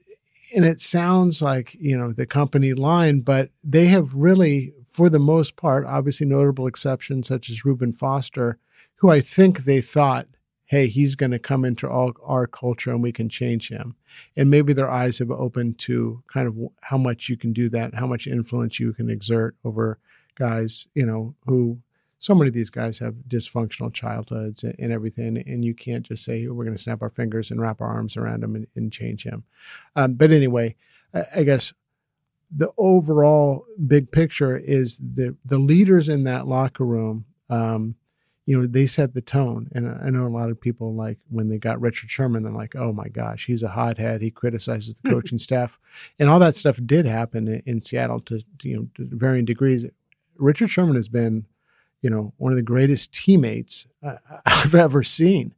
and 0.56 0.64
it 0.64 0.80
sounds 0.80 1.42
like 1.42 1.75
you 1.75 1.97
know 1.97 2.12
the 2.12 2.26
company 2.26 2.73
line, 2.73 3.20
but 3.20 3.50
they 3.62 3.87
have 3.87 4.14
really, 4.14 4.73
for 4.90 5.11
the 5.11 5.18
most 5.18 5.56
part, 5.56 5.85
obviously 5.85 6.26
notable 6.26 6.66
exceptions 6.66 7.28
such 7.28 7.50
as 7.50 7.66
Reuben 7.66 7.92
Foster, 7.92 8.58
who 8.97 9.11
I 9.11 9.20
think 9.20 9.64
they 9.64 9.82
thought 9.82 10.26
hey, 10.68 10.87
he's 10.87 11.14
going 11.14 11.30
to 11.30 11.38
come 11.38 11.64
into 11.64 11.88
all 11.88 12.12
our 12.22 12.46
culture 12.46 12.90
and 12.90 13.02
we 13.02 13.10
can 13.10 13.28
change 13.28 13.70
him. 13.70 13.96
And 14.37 14.50
maybe 14.50 14.75
their 14.75 14.90
eyes 14.90 15.18
have 15.18 15.30
opened 15.30 15.78
to 15.80 16.22
kind 16.32 16.46
of 16.46 16.56
how 16.82 16.98
much 16.98 17.30
you 17.30 17.38
can 17.38 17.54
do 17.54 17.70
that, 17.70 17.94
how 17.94 18.06
much 18.06 18.26
influence 18.26 18.78
you 18.78 18.92
can 18.92 19.08
exert 19.08 19.56
over 19.64 19.98
guys, 20.34 20.87
you 20.94 21.06
know, 21.06 21.34
who 21.46 21.78
so 22.18 22.34
many 22.34 22.48
of 22.48 22.54
these 22.54 22.68
guys 22.68 22.98
have 22.98 23.14
dysfunctional 23.28 23.92
childhoods 23.92 24.62
and, 24.62 24.75
and 24.78 24.92
everything. 24.92 25.38
And 25.38 25.64
you 25.64 25.75
can't 25.75 26.06
just 26.06 26.22
say, 26.22 26.46
we're 26.46 26.64
going 26.64 26.76
to 26.76 26.82
snap 26.82 27.00
our 27.00 27.10
fingers 27.10 27.50
and 27.50 27.60
wrap 27.60 27.80
our 27.80 27.88
arms 27.88 28.16
around 28.16 28.44
him 28.44 28.54
and, 28.54 28.66
and 28.76 28.92
change 28.92 29.25
him. 29.25 29.44
Um, 29.96 30.14
but 30.14 30.32
anyway, 30.32 30.76
I, 31.14 31.25
I 31.37 31.42
guess 31.44 31.72
the 32.54 32.72
overall 32.76 33.64
big 33.87 34.10
picture 34.10 34.56
is 34.56 34.98
the 34.98 35.37
the 35.44 35.58
leaders 35.58 36.08
in 36.08 36.25
that 36.25 36.46
locker 36.46 36.84
room 36.84 37.26
um, 37.50 37.94
you 38.49 38.59
know, 38.59 38.67
they 38.67 38.87
set 38.87 39.12
the 39.12 39.21
tone. 39.21 39.69
And 39.75 39.87
I 40.02 40.09
know 40.09 40.26
a 40.26 40.28
lot 40.28 40.49
of 40.49 40.59
people 40.59 40.95
like 40.95 41.19
when 41.28 41.50
they 41.50 41.59
got 41.59 41.83
Richard 41.83 42.11
Sherman, 42.11 42.45
they're 42.45 42.50
like, 42.50 42.75
oh 42.75 42.95
my 42.95 43.09
gosh, 43.09 43.45
he's 43.45 43.62
a 43.62 43.69
hothead. 43.69 44.23
He 44.23 44.31
criticizes 44.31 44.95
the 44.95 45.11
coaching 45.11 45.38
staff. 45.38 45.78
And 46.19 46.31
all 46.31 46.38
that 46.38 46.57
stuff 46.57 46.78
did 46.87 47.05
happen 47.05 47.47
in, 47.47 47.62
in 47.67 47.81
Seattle 47.83 48.21
to, 48.21 48.38
to, 48.61 48.69
you 48.69 48.76
know, 48.78 48.88
to 48.95 49.07
varying 49.14 49.45
degrees. 49.45 49.85
Richard 50.38 50.71
Sherman 50.71 50.97
has 50.97 51.09
been, 51.09 51.45
you 52.00 52.09
know, 52.09 52.33
one 52.38 52.50
of 52.50 52.57
the 52.57 52.62
greatest 52.62 53.12
teammates 53.12 53.87
I've 54.47 54.75
ever 54.75 55.02
seen. 55.02 55.55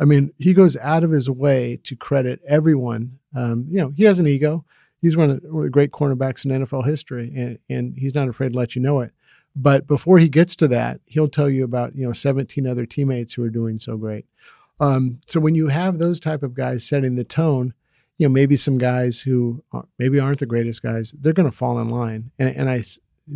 I 0.00 0.06
mean, 0.06 0.32
he 0.38 0.54
goes 0.54 0.78
out 0.78 1.04
of 1.04 1.10
his 1.10 1.28
way 1.28 1.78
to 1.84 1.94
credit 1.94 2.40
everyone. 2.48 3.18
Um, 3.36 3.66
you 3.68 3.82
know, 3.82 3.92
he 3.94 4.04
has 4.04 4.18
an 4.18 4.26
ego. 4.26 4.64
He's 5.02 5.14
one 5.14 5.28
of 5.28 5.42
the 5.42 5.68
great 5.70 5.90
cornerbacks 5.90 6.46
in 6.46 6.64
NFL 6.64 6.86
history, 6.86 7.34
and, 7.36 7.58
and 7.68 7.94
he's 7.98 8.14
not 8.14 8.28
afraid 8.28 8.54
to 8.54 8.58
let 8.58 8.74
you 8.74 8.80
know 8.80 9.00
it. 9.00 9.12
But 9.56 9.86
before 9.86 10.18
he 10.18 10.28
gets 10.28 10.54
to 10.56 10.68
that, 10.68 11.00
he'll 11.06 11.28
tell 11.28 11.50
you 11.50 11.64
about 11.64 11.96
you 11.96 12.06
know 12.06 12.12
17 12.12 12.66
other 12.66 12.86
teammates 12.86 13.34
who 13.34 13.42
are 13.42 13.50
doing 13.50 13.78
so 13.78 13.96
great. 13.96 14.26
Um, 14.78 15.20
so 15.26 15.40
when 15.40 15.54
you 15.54 15.68
have 15.68 15.98
those 15.98 16.20
type 16.20 16.42
of 16.42 16.54
guys 16.54 16.86
setting 16.86 17.16
the 17.16 17.24
tone, 17.24 17.74
you 18.18 18.26
know 18.26 18.32
maybe 18.32 18.56
some 18.56 18.78
guys 18.78 19.20
who 19.20 19.62
maybe 19.98 20.18
aren't 20.20 20.40
the 20.40 20.46
greatest 20.46 20.82
guys, 20.82 21.14
they're 21.20 21.32
going 21.32 21.50
to 21.50 21.56
fall 21.56 21.78
in 21.78 21.90
line. 21.90 22.30
And, 22.38 22.56
and, 22.56 22.70
I 22.70 22.84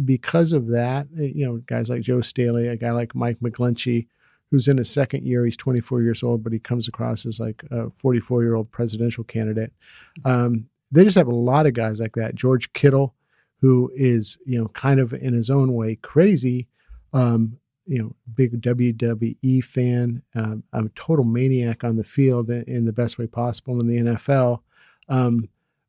because 0.04 0.52
of 0.52 0.68
that, 0.68 1.06
eh, 1.18 1.30
you 1.34 1.46
know, 1.46 1.58
guys 1.66 1.88
like 1.88 2.02
Joe 2.02 2.20
Staley, 2.20 2.68
a 2.68 2.76
guy 2.76 2.90
like 2.90 3.14
Mike 3.14 3.38
McGlinchey, 3.40 4.06
who's 4.50 4.68
in 4.68 4.78
his 4.78 4.90
second 4.90 5.26
year, 5.26 5.44
he's 5.44 5.56
24 5.56 6.02
years 6.02 6.22
old, 6.22 6.42
but 6.42 6.52
he 6.52 6.58
comes 6.58 6.88
across 6.88 7.26
as 7.26 7.40
like 7.40 7.62
a 7.70 7.90
44 7.90 8.42
year 8.42 8.54
old 8.54 8.70
presidential 8.70 9.24
candidate. 9.24 9.72
Um, 10.24 10.68
they 10.90 11.04
just 11.04 11.16
have 11.16 11.28
a 11.28 11.34
lot 11.34 11.66
of 11.66 11.74
guys 11.74 12.00
like 12.00 12.14
that. 12.14 12.34
George 12.34 12.72
Kittle 12.72 13.14
who 13.60 13.90
is 13.94 14.38
you 14.44 14.58
know 14.58 14.68
kind 14.68 15.00
of 15.00 15.12
in 15.12 15.32
his 15.32 15.50
own 15.50 15.72
way 15.72 15.96
crazy 15.96 16.68
um, 17.12 17.58
you 17.86 18.02
know 18.02 18.14
big 18.34 18.60
WWE 18.60 19.62
fan 19.64 20.22
um, 20.34 20.62
I'm 20.72 20.86
a 20.86 20.90
total 20.90 21.24
maniac 21.24 21.84
on 21.84 21.96
the 21.96 22.04
field 22.04 22.50
in 22.50 22.84
the 22.84 22.92
best 22.92 23.18
way 23.18 23.26
possible 23.26 23.80
in 23.80 23.86
the 23.86 24.12
NFL 24.12 24.60
um, 25.08 25.48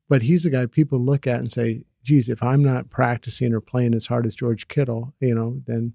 but 0.09 0.21
he's 0.21 0.43
the 0.43 0.49
guy 0.49 0.65
people 0.65 0.99
look 0.99 1.27
at 1.27 1.39
and 1.39 1.51
say 1.51 1.83
geez 2.03 2.29
if 2.29 2.43
I'm 2.43 2.63
not 2.63 2.89
practicing 2.89 3.53
or 3.53 3.61
playing 3.61 3.93
as 3.93 4.07
hard 4.07 4.25
as 4.25 4.35
George 4.35 4.67
Kittle 4.67 5.13
you 5.19 5.33
know 5.33 5.61
then 5.65 5.93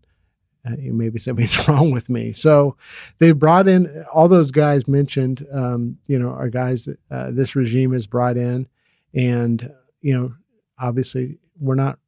uh, 0.67 0.73
maybe 0.79 1.19
something's 1.19 1.69
wrong 1.69 1.91
with 1.91 2.09
me. 2.11 2.33
So 2.33 2.77
they 3.19 3.33
brought 3.33 3.69
in 3.69 4.05
all 4.12 4.29
those 4.29 4.50
guys 4.50 4.87
mentioned, 4.87 5.47
um, 5.53 5.97
you 6.07 6.19
know, 6.19 6.31
are 6.31 6.50
guys 6.50 6.85
that 6.85 6.99
uh, 7.11 7.31
this 7.31 7.57
regime 7.57 7.93
has 7.93 8.07
brought 8.07 8.37
in. 8.37 8.69
And, 9.15 9.73
you 10.03 10.19
know, 10.19 10.35
obviously 10.79 11.39
we're 11.61 11.75
not, 11.75 11.99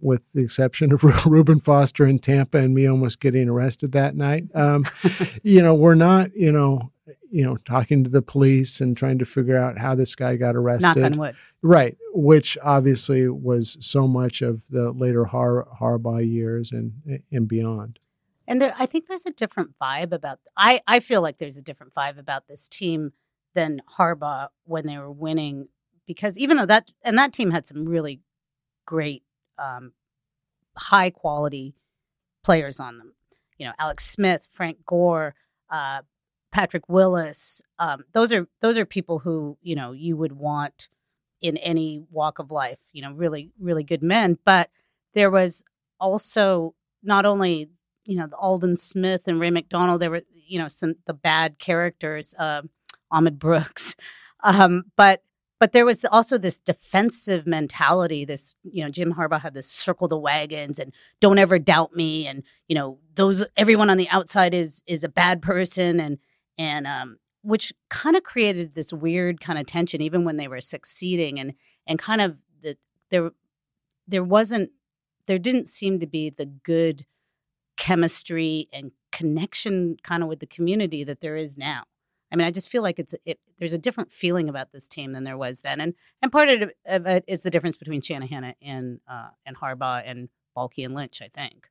with 0.00 0.22
the 0.34 0.42
exception 0.42 0.92
of 0.92 1.02
Reuben 1.26 1.60
Foster 1.60 2.06
in 2.06 2.18
Tampa 2.18 2.58
and 2.58 2.74
me 2.74 2.86
almost 2.86 3.20
getting 3.20 3.48
arrested 3.48 3.92
that 3.92 4.16
night. 4.16 4.44
Um, 4.54 4.84
you 5.42 5.62
know, 5.62 5.74
we're 5.74 5.94
not, 5.94 6.34
you 6.34 6.52
know, 6.52 6.92
you 7.30 7.44
know, 7.44 7.56
talking 7.56 8.04
to 8.04 8.10
the 8.10 8.22
police 8.22 8.80
and 8.80 8.96
trying 8.96 9.18
to 9.18 9.24
figure 9.24 9.58
out 9.58 9.78
how 9.78 9.94
this 9.94 10.14
guy 10.14 10.36
got 10.36 10.56
arrested. 10.56 10.96
Knock 10.96 11.12
on 11.12 11.18
wood. 11.18 11.36
Right, 11.62 11.96
which 12.12 12.56
obviously 12.62 13.28
was 13.28 13.76
so 13.80 14.06
much 14.06 14.42
of 14.42 14.68
the 14.68 14.92
later 14.92 15.24
Har- 15.24 15.66
Harbaugh 15.80 16.24
years 16.24 16.72
and 16.72 17.20
and 17.32 17.48
beyond. 17.48 17.98
And 18.48 18.60
there, 18.60 18.74
I 18.78 18.86
think 18.86 19.06
there's 19.06 19.26
a 19.26 19.32
different 19.32 19.74
vibe 19.80 20.12
about. 20.12 20.38
I 20.56 20.80
I 20.86 21.00
feel 21.00 21.22
like 21.22 21.38
there's 21.38 21.56
a 21.56 21.62
different 21.62 21.94
vibe 21.94 22.18
about 22.18 22.46
this 22.46 22.68
team 22.68 23.12
than 23.54 23.82
Harbaugh 23.98 24.48
when 24.64 24.86
they 24.86 24.98
were 24.98 25.10
winning, 25.10 25.68
because 26.06 26.38
even 26.38 26.56
though 26.56 26.66
that 26.66 26.92
and 27.02 27.18
that 27.18 27.32
team 27.32 27.50
had 27.50 27.66
some 27.66 27.84
really 27.86 28.20
great, 28.86 29.22
um, 29.58 29.92
high 30.76 31.10
quality 31.10 31.74
players 32.44 32.80
on 32.80 32.98
them. 32.98 33.12
You 33.58 33.66
know, 33.66 33.72
Alex 33.78 34.08
Smith, 34.08 34.46
Frank 34.52 34.78
Gore, 34.86 35.34
uh, 35.70 36.02
Patrick 36.52 36.88
Willis. 36.88 37.60
Um, 37.78 38.04
those 38.12 38.32
are 38.32 38.46
those 38.62 38.78
are 38.78 38.86
people 38.86 39.18
who 39.18 39.58
you 39.62 39.74
know 39.76 39.92
you 39.92 40.16
would 40.16 40.32
want 40.32 40.88
in 41.42 41.56
any 41.58 42.02
walk 42.10 42.38
of 42.38 42.50
life. 42.50 42.78
You 42.92 43.02
know, 43.02 43.12
really 43.12 43.52
really 43.60 43.84
good 43.84 44.02
men. 44.02 44.38
But 44.44 44.70
there 45.14 45.30
was 45.30 45.64
also 46.00 46.74
not 47.02 47.26
only 47.26 47.68
you 48.04 48.16
know 48.16 48.26
the 48.26 48.36
Aldon 48.36 48.76
Smith 48.76 49.22
and 49.26 49.40
Ray 49.40 49.50
McDonald. 49.50 50.00
There 50.00 50.10
were 50.10 50.22
you 50.32 50.58
know 50.58 50.68
some 50.68 50.94
the 51.06 51.14
bad 51.14 51.58
characters, 51.58 52.34
uh, 52.38 52.62
Ahmad 53.10 53.38
Brooks, 53.38 53.96
um, 54.44 54.84
but 54.96 55.22
but 55.58 55.72
there 55.72 55.86
was 55.86 56.04
also 56.06 56.38
this 56.38 56.58
defensive 56.58 57.46
mentality 57.46 58.24
this 58.24 58.56
you 58.62 58.82
know 58.82 58.90
jim 58.90 59.14
harbaugh 59.14 59.40
had 59.40 59.54
this 59.54 59.70
circle 59.70 60.08
the 60.08 60.18
wagons 60.18 60.78
and 60.78 60.92
don't 61.20 61.38
ever 61.38 61.58
doubt 61.58 61.94
me 61.94 62.26
and 62.26 62.42
you 62.68 62.74
know 62.74 62.98
those 63.14 63.44
everyone 63.56 63.90
on 63.90 63.96
the 63.96 64.08
outside 64.10 64.54
is 64.54 64.82
is 64.86 65.04
a 65.04 65.08
bad 65.08 65.42
person 65.42 66.00
and 66.00 66.18
and 66.58 66.86
um 66.86 67.16
which 67.42 67.72
kind 67.90 68.16
of 68.16 68.24
created 68.24 68.74
this 68.74 68.92
weird 68.92 69.40
kind 69.40 69.58
of 69.58 69.66
tension 69.66 70.00
even 70.00 70.24
when 70.24 70.36
they 70.36 70.48
were 70.48 70.60
succeeding 70.60 71.38
and 71.38 71.52
and 71.86 71.98
kind 71.98 72.20
of 72.20 72.36
the 72.62 72.76
there 73.10 73.30
there 74.06 74.24
wasn't 74.24 74.70
there 75.26 75.38
didn't 75.38 75.68
seem 75.68 76.00
to 76.00 76.06
be 76.06 76.30
the 76.30 76.46
good 76.46 77.04
chemistry 77.76 78.68
and 78.72 78.92
connection 79.12 79.96
kind 80.02 80.22
of 80.22 80.28
with 80.28 80.40
the 80.40 80.46
community 80.46 81.04
that 81.04 81.20
there 81.20 81.36
is 81.36 81.56
now 81.56 81.84
I 82.32 82.36
mean, 82.36 82.46
I 82.46 82.50
just 82.50 82.68
feel 82.68 82.82
like 82.82 82.98
it's 82.98 83.14
it, 83.24 83.38
there's 83.58 83.72
a 83.72 83.78
different 83.78 84.12
feeling 84.12 84.48
about 84.48 84.72
this 84.72 84.88
team 84.88 85.12
than 85.12 85.24
there 85.24 85.38
was 85.38 85.60
then, 85.60 85.80
and 85.80 85.94
and 86.22 86.32
part 86.32 86.48
of 86.48 86.70
it 86.86 87.24
is 87.26 87.42
the 87.42 87.50
difference 87.50 87.76
between 87.76 88.00
Shanahan 88.00 88.54
and 88.60 89.00
uh, 89.08 89.28
and 89.44 89.56
Harbaugh 89.56 90.02
and 90.04 90.28
Baalke 90.56 90.84
and 90.84 90.94
Lynch. 90.94 91.22
I 91.22 91.28
think. 91.28 91.68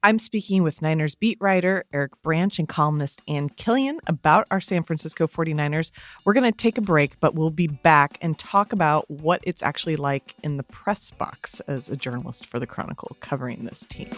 I'm 0.00 0.20
speaking 0.20 0.62
with 0.62 0.80
Niners 0.80 1.16
beat 1.16 1.38
writer 1.40 1.84
Eric 1.92 2.12
Branch 2.22 2.56
and 2.60 2.68
columnist 2.68 3.20
Ann 3.26 3.50
Killion 3.50 3.98
about 4.06 4.46
our 4.48 4.60
San 4.60 4.84
Francisco 4.84 5.26
49ers. 5.26 5.90
We're 6.24 6.34
going 6.34 6.50
to 6.50 6.56
take 6.56 6.78
a 6.78 6.82
break, 6.82 7.18
but 7.18 7.34
we'll 7.34 7.50
be 7.50 7.66
back 7.66 8.16
and 8.22 8.38
talk 8.38 8.72
about 8.72 9.10
what 9.10 9.40
it's 9.42 9.62
actually 9.62 9.96
like 9.96 10.36
in 10.44 10.56
the 10.56 10.62
press 10.62 11.10
box 11.10 11.58
as 11.60 11.88
a 11.88 11.96
journalist 11.96 12.46
for 12.46 12.60
the 12.60 12.66
Chronicle 12.66 13.16
covering 13.18 13.64
this 13.64 13.84
team. 13.86 14.08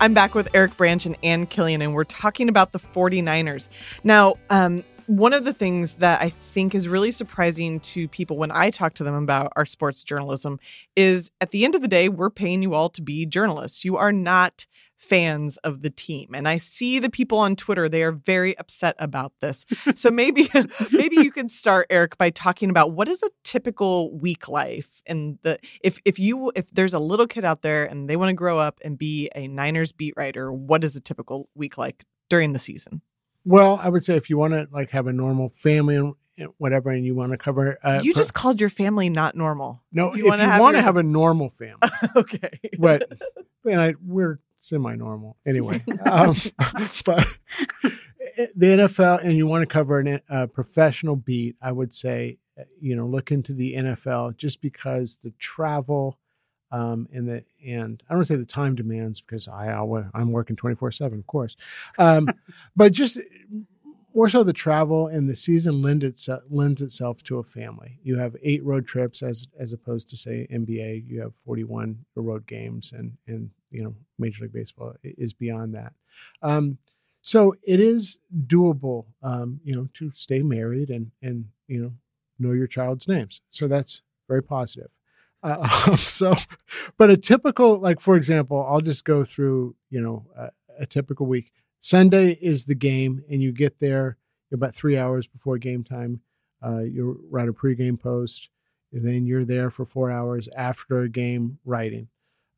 I'm 0.00 0.14
back 0.14 0.34
with 0.34 0.48
Eric 0.54 0.76
Branch 0.76 1.04
and 1.06 1.16
Ann 1.24 1.46
Killion, 1.46 1.80
and 1.82 1.92
we're 1.92 2.04
talking 2.04 2.48
about 2.48 2.72
the 2.72 2.78
49ers. 2.78 3.68
Now, 4.04 4.36
um, 4.48 4.84
one 5.08 5.32
of 5.32 5.46
the 5.46 5.54
things 5.54 5.96
that 5.96 6.20
I 6.20 6.28
think 6.28 6.74
is 6.74 6.86
really 6.86 7.10
surprising 7.10 7.80
to 7.80 8.08
people 8.08 8.36
when 8.36 8.52
I 8.52 8.68
talk 8.68 8.92
to 8.94 9.04
them 9.04 9.14
about 9.14 9.50
our 9.56 9.64
sports 9.64 10.02
journalism 10.02 10.60
is 10.96 11.30
at 11.40 11.50
the 11.50 11.64
end 11.64 11.74
of 11.74 11.80
the 11.80 11.88
day, 11.88 12.10
we're 12.10 12.28
paying 12.28 12.60
you 12.60 12.74
all 12.74 12.90
to 12.90 13.00
be 13.00 13.24
journalists. 13.24 13.86
You 13.86 13.96
are 13.96 14.12
not 14.12 14.66
fans 14.98 15.56
of 15.58 15.80
the 15.80 15.88
team. 15.88 16.34
And 16.34 16.46
I 16.46 16.58
see 16.58 16.98
the 16.98 17.08
people 17.08 17.38
on 17.38 17.56
Twitter, 17.56 17.88
they 17.88 18.02
are 18.02 18.12
very 18.12 18.58
upset 18.58 18.96
about 18.98 19.32
this. 19.40 19.64
so 19.94 20.10
maybe 20.10 20.50
maybe 20.92 21.16
you 21.16 21.30
could 21.30 21.50
start 21.50 21.86
Eric 21.88 22.18
by 22.18 22.28
talking 22.28 22.68
about 22.68 22.92
what 22.92 23.08
is 23.08 23.22
a 23.22 23.30
typical 23.44 24.14
week 24.18 24.46
life 24.46 25.00
and 25.06 25.38
the 25.42 25.58
if 25.82 25.98
if 26.04 26.18
you 26.18 26.52
if 26.54 26.68
there's 26.72 26.92
a 26.92 26.98
little 26.98 27.26
kid 27.26 27.46
out 27.46 27.62
there 27.62 27.86
and 27.86 28.10
they 28.10 28.16
want 28.16 28.28
to 28.28 28.34
grow 28.34 28.58
up 28.58 28.78
and 28.84 28.98
be 28.98 29.30
a 29.34 29.48
Niners 29.48 29.90
beat 29.90 30.12
writer, 30.18 30.52
what 30.52 30.84
is 30.84 30.96
a 30.96 31.00
typical 31.00 31.48
week 31.54 31.78
like 31.78 32.04
during 32.28 32.52
the 32.52 32.58
season? 32.58 33.00
Well, 33.48 33.80
I 33.82 33.88
would 33.88 34.04
say 34.04 34.14
if 34.14 34.28
you 34.28 34.36
want 34.36 34.52
to 34.52 34.68
like 34.70 34.90
have 34.90 35.06
a 35.06 35.12
normal 35.12 35.48
family 35.48 35.96
and 35.96 36.14
whatever, 36.58 36.90
and 36.90 37.02
you 37.02 37.14
want 37.14 37.32
to 37.32 37.38
cover, 37.38 37.78
uh, 37.82 38.00
you 38.02 38.12
just 38.12 38.34
per- 38.34 38.40
called 38.40 38.60
your 38.60 38.68
family 38.68 39.08
not 39.08 39.34
normal. 39.34 39.82
No, 39.90 40.10
if 40.10 40.18
you 40.18 40.26
want 40.26 40.40
to 40.40 40.46
have, 40.46 40.60
your... 40.60 40.82
have, 40.82 40.98
a 40.98 41.02
normal 41.02 41.48
family, 41.48 41.78
okay. 42.16 42.60
But 42.78 43.10
and 43.64 43.80
I, 43.80 43.94
we're 44.04 44.40
semi-normal 44.58 45.38
anyway. 45.46 45.82
um, 46.10 46.34
but 47.06 47.26
the 48.54 48.66
NFL, 48.66 49.24
and 49.24 49.32
you 49.32 49.46
want 49.46 49.62
to 49.62 49.66
cover 49.66 50.00
a 50.00 50.20
uh, 50.28 50.46
professional 50.46 51.16
beat, 51.16 51.56
I 51.62 51.72
would 51.72 51.94
say, 51.94 52.36
uh, 52.60 52.64
you 52.80 52.96
know, 52.96 53.06
look 53.06 53.32
into 53.32 53.54
the 53.54 53.74
NFL 53.74 54.36
just 54.36 54.60
because 54.60 55.18
the 55.22 55.32
travel 55.38 56.18
um, 56.70 57.08
and 57.12 57.28
the 57.28 57.44
and 57.64 58.02
I 58.08 58.12
don't 58.12 58.18
want 58.18 58.28
to 58.28 58.34
say 58.34 58.38
the 58.38 58.44
time 58.44 58.74
demands 58.74 59.20
because 59.20 59.48
I 59.48 59.68
I'm 60.14 60.32
working 60.32 60.56
24 60.56 60.92
seven, 60.92 61.18
of 61.18 61.26
course, 61.26 61.56
um, 61.98 62.28
but 62.76 62.92
just 62.92 63.18
more 64.14 64.28
so 64.28 64.42
the 64.42 64.52
travel 64.52 65.06
and 65.06 65.28
the 65.28 65.36
season 65.36 65.80
lend 65.80 66.02
itself, 66.02 66.42
lends 66.50 66.82
itself 66.82 67.22
to 67.22 67.38
a 67.38 67.42
family. 67.42 67.98
You 68.02 68.18
have 68.18 68.36
eight 68.42 68.64
road 68.64 68.86
trips 68.86 69.22
as 69.22 69.46
as 69.58 69.72
opposed 69.72 70.10
to 70.10 70.16
say 70.16 70.46
NBA. 70.50 71.08
You 71.08 71.20
have 71.20 71.34
41 71.46 72.04
road 72.16 72.46
games, 72.46 72.92
and 72.92 73.16
and 73.26 73.50
you 73.70 73.82
know 73.82 73.94
Major 74.18 74.44
League 74.44 74.52
Baseball 74.52 74.94
is 75.02 75.32
beyond 75.32 75.74
that. 75.74 75.92
Um, 76.42 76.78
so 77.22 77.54
it 77.62 77.80
is 77.80 78.18
doable, 78.46 79.06
um, 79.22 79.60
you 79.64 79.74
know, 79.74 79.88
to 79.94 80.10
stay 80.14 80.42
married 80.42 80.90
and 80.90 81.10
and 81.22 81.46
you 81.66 81.80
know 81.80 81.92
know 82.38 82.52
your 82.52 82.66
child's 82.66 83.08
names. 83.08 83.42
So 83.50 83.68
that's 83.68 84.02
very 84.28 84.42
positive. 84.42 84.90
Uh, 85.42 85.96
so, 85.96 86.34
but 86.96 87.10
a 87.10 87.16
typical, 87.16 87.78
like 87.78 88.00
for 88.00 88.16
example, 88.16 88.64
I'll 88.68 88.80
just 88.80 89.04
go 89.04 89.24
through, 89.24 89.74
you 89.90 90.00
know, 90.00 90.26
a, 90.36 90.50
a 90.80 90.86
typical 90.86 91.26
week. 91.26 91.52
Sunday 91.80 92.32
is 92.32 92.64
the 92.64 92.74
game, 92.74 93.22
and 93.30 93.40
you 93.40 93.52
get 93.52 93.78
there 93.80 94.16
about 94.52 94.74
three 94.74 94.98
hours 94.98 95.26
before 95.26 95.58
game 95.58 95.84
time. 95.84 96.20
Uh, 96.64 96.80
you 96.80 97.24
write 97.30 97.48
a 97.48 97.52
pregame 97.52 98.00
post, 98.00 98.48
and 98.92 99.06
then 99.06 99.26
you're 99.26 99.44
there 99.44 99.70
for 99.70 99.84
four 99.84 100.10
hours 100.10 100.48
after 100.56 101.02
a 101.02 101.08
game 101.08 101.58
writing. 101.64 102.08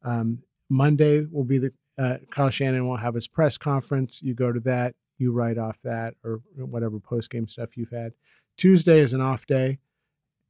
Um, 0.02 0.38
Monday 0.70 1.26
will 1.30 1.44
be 1.44 1.58
the 1.58 1.72
uh, 1.98 2.16
Kyle 2.30 2.48
Shanahan 2.48 2.88
will 2.88 2.96
have 2.96 3.14
his 3.14 3.28
press 3.28 3.58
conference. 3.58 4.22
You 4.22 4.32
go 4.32 4.52
to 4.52 4.60
that, 4.60 4.94
you 5.18 5.32
write 5.32 5.58
off 5.58 5.76
that 5.84 6.14
or 6.24 6.40
whatever 6.56 6.98
post 6.98 7.30
game 7.30 7.46
stuff 7.46 7.76
you've 7.76 7.90
had. 7.90 8.12
Tuesday 8.56 9.00
is 9.00 9.12
an 9.12 9.20
off 9.20 9.46
day, 9.46 9.78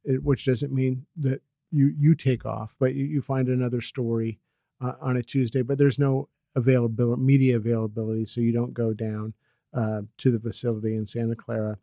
which 0.05 0.45
doesn't 0.45 0.71
mean 0.71 1.05
that 1.17 1.41
you 1.71 1.93
you 1.97 2.15
take 2.15 2.45
off, 2.45 2.75
but 2.79 2.93
you, 2.93 3.05
you 3.05 3.21
find 3.21 3.47
another 3.47 3.81
story 3.81 4.39
uh, 4.81 4.93
on 5.01 5.17
a 5.17 5.23
Tuesday. 5.23 5.61
But 5.61 5.77
there's 5.77 5.99
no 5.99 6.29
availability, 6.55 7.21
media 7.21 7.57
availability, 7.57 8.25
so 8.25 8.41
you 8.41 8.51
don't 8.51 8.73
go 8.73 8.93
down 8.93 9.33
uh, 9.73 10.01
to 10.17 10.31
the 10.31 10.39
facility 10.39 10.95
in 10.95 11.05
Santa 11.05 11.35
Clara. 11.35 11.77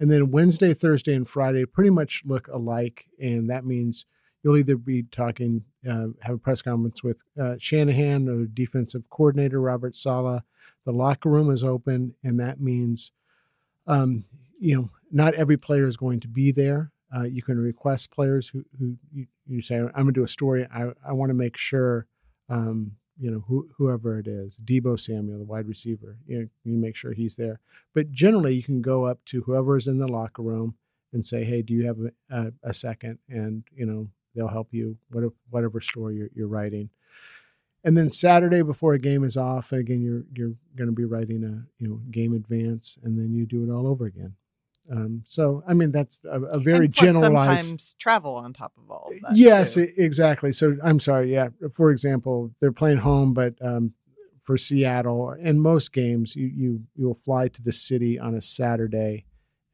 And 0.00 0.10
then 0.10 0.30
Wednesday, 0.30 0.74
Thursday, 0.74 1.14
and 1.14 1.28
Friday 1.28 1.64
pretty 1.64 1.90
much 1.90 2.22
look 2.24 2.48
alike, 2.48 3.06
and 3.20 3.48
that 3.50 3.64
means 3.64 4.06
you'll 4.42 4.56
either 4.56 4.76
be 4.76 5.04
talking, 5.04 5.64
uh, 5.88 6.08
have 6.22 6.34
a 6.34 6.38
press 6.38 6.62
conference 6.62 7.02
with 7.02 7.22
uh, 7.40 7.54
Shanahan 7.58 8.28
or 8.28 8.46
defensive 8.46 9.08
coordinator 9.10 9.60
Robert 9.60 9.94
Saleh. 9.94 10.42
The 10.84 10.92
locker 10.92 11.28
room 11.28 11.50
is 11.50 11.62
open, 11.62 12.14
and 12.24 12.40
that 12.40 12.60
means, 12.60 13.12
um, 13.86 14.24
you 14.58 14.74
know, 14.74 14.90
not 15.12 15.34
every 15.34 15.56
player 15.56 15.86
is 15.86 15.96
going 15.96 16.20
to 16.20 16.28
be 16.28 16.50
there. 16.50 16.90
Uh, 17.14 17.24
you 17.24 17.42
can 17.42 17.58
request 17.58 18.10
players 18.10 18.48
who, 18.48 18.64
who 18.78 18.96
you, 19.12 19.26
you 19.46 19.62
say, 19.62 19.76
I'm 19.76 19.90
going 19.92 20.06
to 20.06 20.12
do 20.12 20.24
a 20.24 20.28
story. 20.28 20.66
I, 20.72 20.92
I 21.06 21.12
want 21.12 21.30
to 21.30 21.34
make 21.34 21.56
sure, 21.56 22.06
um, 22.48 22.92
you 23.18 23.30
know, 23.30 23.44
who, 23.46 23.68
whoever 23.76 24.18
it 24.18 24.26
is, 24.26 24.58
Deebo 24.64 24.98
Samuel, 24.98 25.38
the 25.38 25.44
wide 25.44 25.68
receiver, 25.68 26.16
you, 26.26 26.38
know, 26.38 26.48
you 26.64 26.72
make 26.76 26.96
sure 26.96 27.12
he's 27.12 27.36
there. 27.36 27.60
But 27.94 28.10
generally, 28.10 28.54
you 28.54 28.62
can 28.62 28.80
go 28.80 29.04
up 29.04 29.24
to 29.26 29.42
whoever 29.42 29.76
is 29.76 29.88
in 29.88 29.98
the 29.98 30.08
locker 30.08 30.42
room 30.42 30.74
and 31.12 31.26
say, 31.26 31.44
hey, 31.44 31.60
do 31.60 31.74
you 31.74 31.86
have 31.86 31.98
a, 32.00 32.34
a, 32.34 32.52
a 32.70 32.74
second? 32.74 33.18
And, 33.28 33.64
you 33.74 33.84
know, 33.84 34.08
they'll 34.34 34.48
help 34.48 34.68
you, 34.72 34.96
whatever, 35.10 35.34
whatever 35.50 35.80
story 35.80 36.16
you're, 36.16 36.30
you're 36.34 36.48
writing. 36.48 36.88
And 37.84 37.96
then 37.96 38.10
Saturday 38.10 38.62
before 38.62 38.94
a 38.94 38.98
game 38.98 39.24
is 39.24 39.36
off, 39.36 39.72
again, 39.72 40.02
you're 40.02 40.22
you're 40.32 40.54
going 40.76 40.88
to 40.88 40.94
be 40.94 41.04
writing 41.04 41.42
a 41.42 41.66
you 41.82 41.88
know 41.88 42.00
game 42.10 42.32
advance, 42.32 42.96
and 43.02 43.18
then 43.18 43.34
you 43.34 43.44
do 43.44 43.64
it 43.64 43.74
all 43.74 43.88
over 43.88 44.06
again. 44.06 44.36
Um, 44.90 45.24
so, 45.28 45.62
I 45.66 45.74
mean, 45.74 45.92
that's 45.92 46.20
a, 46.24 46.40
a 46.40 46.58
very 46.58 46.88
generalized. 46.88 47.66
Sometimes 47.66 47.94
travel 47.94 48.34
on 48.34 48.52
top 48.52 48.72
of 48.76 48.90
all. 48.90 49.12
Of 49.24 49.36
yes, 49.36 49.76
exactly. 49.76 50.52
So, 50.52 50.76
I'm 50.82 51.00
sorry. 51.00 51.32
Yeah, 51.32 51.48
for 51.74 51.90
example, 51.90 52.50
they're 52.60 52.72
playing 52.72 52.98
home, 52.98 53.32
but 53.32 53.54
um, 53.60 53.92
for 54.42 54.56
Seattle, 54.56 55.32
in 55.32 55.60
most 55.60 55.92
games, 55.92 56.34
you 56.34 56.46
you 56.46 56.80
you 56.96 57.06
will 57.06 57.14
fly 57.14 57.48
to 57.48 57.62
the 57.62 57.72
city 57.72 58.18
on 58.18 58.34
a 58.34 58.40
Saturday 58.40 59.24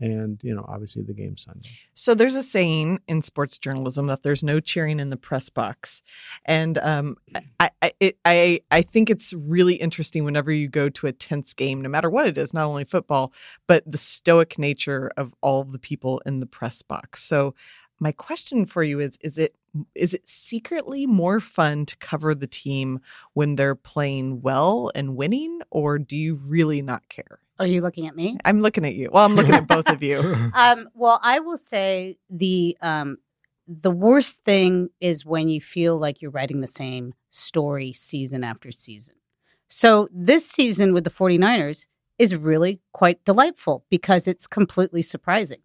and 0.01 0.39
you 0.43 0.55
know 0.55 0.65
obviously 0.69 1.03
the 1.03 1.13
game 1.13 1.37
sunday. 1.37 1.69
So 1.95 2.15
there's 2.15 2.35
a 2.35 2.43
saying 2.43 3.01
in 3.09 3.23
sports 3.23 3.59
journalism 3.59 4.07
that 4.07 4.23
there's 4.23 4.43
no 4.43 4.61
cheering 4.61 5.01
in 5.01 5.11
the 5.11 5.17
press 5.17 5.49
box. 5.49 6.03
And 6.45 6.79
um, 6.79 7.17
I, 7.61 7.71
I, 7.83 7.93
it, 8.01 8.19
I 8.25 8.61
i 8.71 8.83
think 8.83 9.11
it's 9.11 9.33
really 9.33 9.75
interesting 9.75 10.25
whenever 10.25 10.53
you 10.53 10.69
go 10.69 10.89
to 10.89 11.07
a 11.07 11.13
tense 11.13 11.55
game 11.55 11.81
no 11.81 11.89
matter 11.89 12.11
what 12.11 12.27
it 12.27 12.39
is 12.39 12.55
not 12.55 12.67
only 12.67 12.85
football 12.85 13.33
but 13.67 13.83
the 13.91 13.99
stoic 13.99 14.59
nature 14.59 15.11
of 15.17 15.35
all 15.41 15.61
of 15.61 15.73
the 15.73 15.79
people 15.79 16.21
in 16.27 16.41
the 16.41 16.47
press 16.47 16.83
box. 16.83 17.23
So 17.23 17.55
my 18.01 18.13
question 18.13 18.65
for 18.65 18.83
you 18.83 19.01
is 19.01 19.19
is 19.23 19.39
it 19.39 19.55
is 19.95 20.15
it 20.15 20.27
secretly 20.27 21.07
more 21.07 21.41
fun 21.41 21.85
to 21.87 21.97
cover 21.99 22.35
the 22.35 22.47
team 22.47 23.01
when 23.35 23.57
they're 23.57 23.75
playing 23.75 24.41
well 24.41 24.91
and 24.95 25.17
winning 25.17 25.61
or 25.71 25.99
do 25.99 26.17
you 26.17 26.39
really 26.49 26.81
not 26.81 27.09
care 27.09 27.41
are 27.59 27.67
you 27.67 27.81
looking 27.81 28.07
at 28.07 28.17
me? 28.17 28.39
I'm 28.45 28.61
looking 28.61 28.85
at 28.85 28.95
you. 28.95 29.11
Well, 29.13 29.25
I'm 29.25 29.35
looking 29.35 29.55
at 29.55 29.67
both 29.67 29.89
of 29.91 30.03
you. 30.03 30.19
Um, 30.55 30.89
well, 30.95 31.21
I 31.23 31.41
will 31.41 31.57
say 31.57 32.19
the 32.31 32.77
um, 32.81 33.19
the 33.67 33.91
worst 33.91 34.41
thing 34.45 34.89
is 35.01 35.27
when 35.27 35.49
you 35.49 35.61
feel 35.61 35.99
like 35.99 36.21
you're 36.21 36.31
writing 36.31 36.61
the 36.61 36.67
same 36.67 37.15
story 37.31 37.93
season 37.93 38.43
after 38.43 38.71
season. 38.73 39.17
So 39.69 40.09
this 40.11 40.49
season 40.49 40.95
with 40.95 41.05
the 41.05 41.11
49ers 41.11 41.87
is 42.19 42.35
really 42.35 42.81
quite 42.93 43.25
delightful 43.25 43.85
because 43.91 44.27
it's 44.27 44.47
completely 44.47 45.03
surprising. 45.03 45.61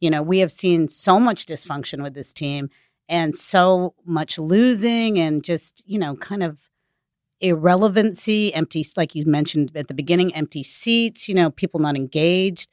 You 0.00 0.10
know, 0.10 0.22
we 0.22 0.40
have 0.40 0.52
seen 0.52 0.88
so 0.88 1.20
much 1.20 1.46
dysfunction 1.46 2.02
with 2.02 2.14
this 2.14 2.34
team 2.34 2.68
and 3.08 3.34
so 3.34 3.94
much 4.04 4.38
losing 4.38 5.18
and 5.18 5.44
just, 5.44 5.82
you 5.86 5.98
know, 5.98 6.16
kind 6.16 6.42
of 6.42 6.58
irrelevancy, 7.44 8.52
empty, 8.54 8.86
like 8.96 9.14
you 9.14 9.26
mentioned 9.26 9.70
at 9.76 9.88
the 9.88 9.94
beginning, 9.94 10.34
empty 10.34 10.62
seats, 10.62 11.28
you 11.28 11.34
know, 11.34 11.50
people 11.50 11.78
not 11.78 11.94
engaged. 11.94 12.70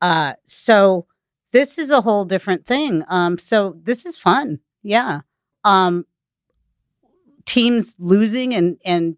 Uh, 0.00 0.34
so 0.44 1.06
this 1.50 1.78
is 1.78 1.90
a 1.90 2.00
whole 2.00 2.24
different 2.24 2.64
thing. 2.64 3.02
Um, 3.08 3.38
so 3.38 3.76
this 3.82 4.06
is 4.06 4.16
fun. 4.16 4.60
Yeah. 4.82 5.20
Um, 5.64 6.06
teams 7.44 7.96
losing 7.98 8.54
and, 8.54 8.78
and 8.84 9.16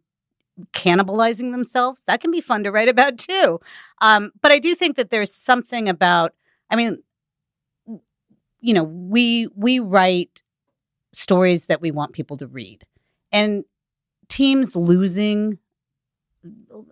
cannibalizing 0.72 1.52
themselves, 1.52 2.04
that 2.04 2.20
can 2.20 2.30
be 2.30 2.40
fun 2.40 2.64
to 2.64 2.70
write 2.70 2.88
about 2.88 3.18
too. 3.18 3.61
Um, 4.00 4.32
but 4.40 4.52
I 4.52 4.59
do 4.59 4.74
think 4.74 4.96
that 4.96 5.11
there's 5.11 5.35
something 5.35 5.88
about, 5.88 6.35
I 6.70 6.76
mean, 6.76 7.02
you 8.61 8.72
know, 8.72 8.85
we, 8.85 9.48
we 9.54 9.78
write 9.78 10.42
stories 11.12 11.66
that 11.66 11.82
we 11.82 11.90
want 11.90 12.14
people 12.14 12.38
to 12.38 12.46
read. 12.46 12.87
And 13.32 13.64
teams 14.28 14.76
losing, 14.76 15.58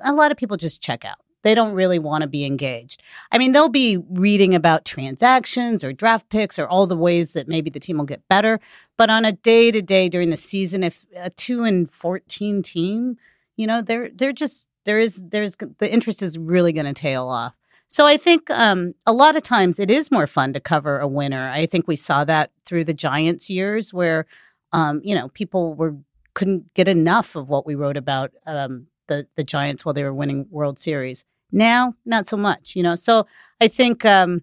a 0.04 0.12
lot 0.12 0.30
of 0.30 0.36
people 0.36 0.56
just 0.56 0.80
check 0.80 1.04
out. 1.04 1.18
They 1.42 1.54
don't 1.54 1.74
really 1.74 1.98
want 1.98 2.22
to 2.22 2.26
be 2.26 2.46
engaged. 2.46 3.02
I 3.30 3.36
mean, 3.36 3.52
they'll 3.52 3.68
be 3.68 3.98
reading 4.08 4.54
about 4.54 4.86
transactions 4.86 5.84
or 5.84 5.92
draft 5.92 6.30
picks 6.30 6.58
or 6.58 6.66
all 6.66 6.86
the 6.86 6.96
ways 6.96 7.32
that 7.32 7.48
maybe 7.48 7.68
the 7.68 7.78
team 7.78 7.98
will 7.98 8.06
get 8.06 8.26
better. 8.28 8.60
But 8.96 9.10
on 9.10 9.26
a 9.26 9.32
day 9.32 9.70
to 9.70 9.82
day 9.82 10.08
during 10.08 10.30
the 10.30 10.38
season, 10.38 10.82
if 10.82 11.04
a 11.14 11.28
two 11.28 11.64
and 11.64 11.90
fourteen 11.92 12.62
team, 12.62 13.18
you 13.56 13.66
know, 13.66 13.82
they're 13.82 14.08
they're 14.14 14.32
just 14.32 14.68
there 14.84 14.98
is 14.98 15.22
there's 15.28 15.56
the 15.56 15.92
interest 15.92 16.22
is 16.22 16.38
really 16.38 16.72
going 16.72 16.86
to 16.86 16.94
tail 16.94 17.28
off. 17.28 17.54
So 17.88 18.06
I 18.06 18.16
think 18.16 18.50
um, 18.50 18.94
a 19.06 19.12
lot 19.12 19.36
of 19.36 19.42
times 19.42 19.78
it 19.78 19.90
is 19.90 20.10
more 20.10 20.26
fun 20.26 20.54
to 20.54 20.60
cover 20.60 20.98
a 20.98 21.06
winner. 21.06 21.50
I 21.50 21.66
think 21.66 21.86
we 21.86 21.96
saw 21.96 22.24
that 22.24 22.50
through 22.64 22.84
the 22.84 22.94
Giants 22.94 23.50
years 23.50 23.92
where 23.92 24.26
um, 24.72 25.02
you 25.04 25.14
know 25.14 25.28
people 25.28 25.74
were 25.74 25.94
couldn't 26.34 26.72
get 26.74 26.88
enough 26.88 27.36
of 27.36 27.48
what 27.48 27.66
we 27.66 27.74
wrote 27.74 27.96
about 27.96 28.32
um, 28.46 28.86
the 29.08 29.26
the 29.36 29.44
Giants 29.44 29.84
while 29.84 29.94
they 29.94 30.04
were 30.04 30.14
winning 30.14 30.46
World 30.50 30.78
Series. 30.78 31.24
Now, 31.52 31.94
not 32.04 32.28
so 32.28 32.36
much, 32.36 32.74
you 32.76 32.82
know. 32.82 32.96
So 32.96 33.26
I 33.60 33.68
think, 33.68 34.04
um, 34.04 34.42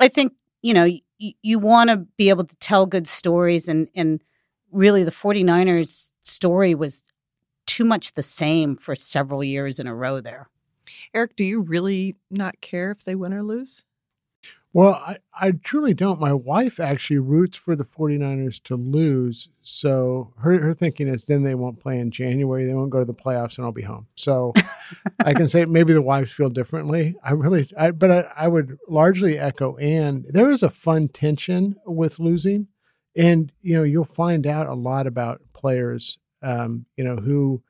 I 0.00 0.08
think, 0.08 0.32
you 0.62 0.74
know, 0.74 0.84
y- 1.20 1.34
you 1.42 1.58
want 1.58 1.90
to 1.90 1.98
be 2.16 2.30
able 2.30 2.44
to 2.44 2.56
tell 2.56 2.86
good 2.86 3.08
stories 3.08 3.68
and, 3.68 3.88
and 3.94 4.22
really 4.72 5.04
the 5.04 5.10
49ers 5.12 6.10
story 6.22 6.74
was 6.74 7.02
too 7.66 7.84
much 7.86 8.14
the 8.14 8.22
same 8.22 8.76
for 8.76 8.94
several 8.96 9.44
years 9.44 9.78
in 9.78 9.86
a 9.86 9.94
row 9.94 10.20
there. 10.20 10.50
Eric, 11.14 11.36
do 11.36 11.44
you 11.44 11.62
really 11.62 12.16
not 12.30 12.60
care 12.60 12.92
if 12.92 13.04
they 13.04 13.16
win 13.16 13.34
or 13.34 13.44
lose? 13.44 13.85
Well, 14.76 15.02
I, 15.06 15.16
I 15.32 15.52
truly 15.52 15.94
don't. 15.94 16.20
My 16.20 16.34
wife 16.34 16.80
actually 16.80 17.20
roots 17.20 17.56
for 17.56 17.74
the 17.74 17.86
49ers 17.86 18.62
to 18.64 18.76
lose. 18.76 19.48
So 19.62 20.34
her, 20.40 20.60
her 20.60 20.74
thinking 20.74 21.08
is 21.08 21.24
then 21.24 21.44
they 21.44 21.54
won't 21.54 21.80
play 21.80 21.98
in 21.98 22.10
January. 22.10 22.66
They 22.66 22.74
won't 22.74 22.90
go 22.90 22.98
to 22.98 23.06
the 23.06 23.14
playoffs 23.14 23.56
and 23.56 23.64
I'll 23.64 23.72
be 23.72 23.80
home. 23.80 24.06
So 24.16 24.52
I 25.24 25.32
can 25.32 25.48
say 25.48 25.64
maybe 25.64 25.94
the 25.94 26.02
wives 26.02 26.30
feel 26.30 26.50
differently. 26.50 27.16
I 27.24 27.32
really, 27.32 27.70
I, 27.74 27.92
but 27.92 28.10
I, 28.10 28.30
I 28.36 28.48
would 28.48 28.76
largely 28.86 29.38
echo 29.38 29.78
Ann. 29.78 30.26
There 30.28 30.50
is 30.50 30.62
a 30.62 30.68
fun 30.68 31.08
tension 31.08 31.76
with 31.86 32.18
losing. 32.18 32.68
And, 33.16 33.50
you 33.62 33.76
know, 33.76 33.82
you'll 33.82 34.04
find 34.04 34.46
out 34.46 34.66
a 34.66 34.74
lot 34.74 35.06
about 35.06 35.40
players, 35.54 36.18
um, 36.42 36.84
you 36.98 37.04
know, 37.04 37.16
who, 37.16 37.62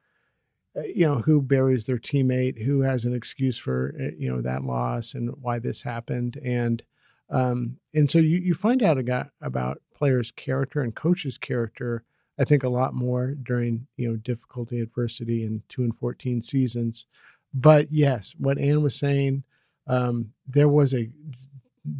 uh, 0.77 0.83
you 0.93 1.07
know 1.07 1.21
who 1.21 1.41
buries 1.41 1.87
their 1.87 1.99
teammate 1.99 2.63
who 2.63 2.83
has 2.83 3.07
an 3.07 3.15
excuse 3.15 3.57
for 3.57 3.95
uh, 3.99 4.11
you 4.19 4.31
know 4.31 4.43
that 4.43 4.63
loss 4.63 5.15
and 5.15 5.31
why 5.41 5.59
this 5.59 5.81
happened 5.81 6.39
and 6.45 6.83
um, 7.31 7.79
and 7.95 8.11
so 8.11 8.19
you, 8.19 8.39
you 8.39 8.55
find 8.55 8.83
out 8.83 8.99
about, 8.99 9.79
players' 9.95 10.31
character 10.31 10.83
and 10.83 10.95
coaches' 10.95 11.39
character, 11.39 12.05
I 12.39 12.45
think, 12.45 12.63
a 12.63 12.69
lot 12.69 12.93
more 12.93 13.29
during 13.29 13.87
you 13.97 14.11
know 14.11 14.17
difficulty, 14.17 14.81
adversity, 14.81 15.43
and 15.43 15.67
two 15.71 15.85
and 15.85 15.97
fourteen 15.97 16.43
seasons. 16.43 17.07
But 17.55 17.91
yes, 17.91 18.35
what 18.39 18.59
Ann 18.59 18.83
was 18.83 18.95
saying, 18.95 19.45
um, 19.87 20.33
there 20.47 20.69
was 20.69 20.93
a 20.93 21.09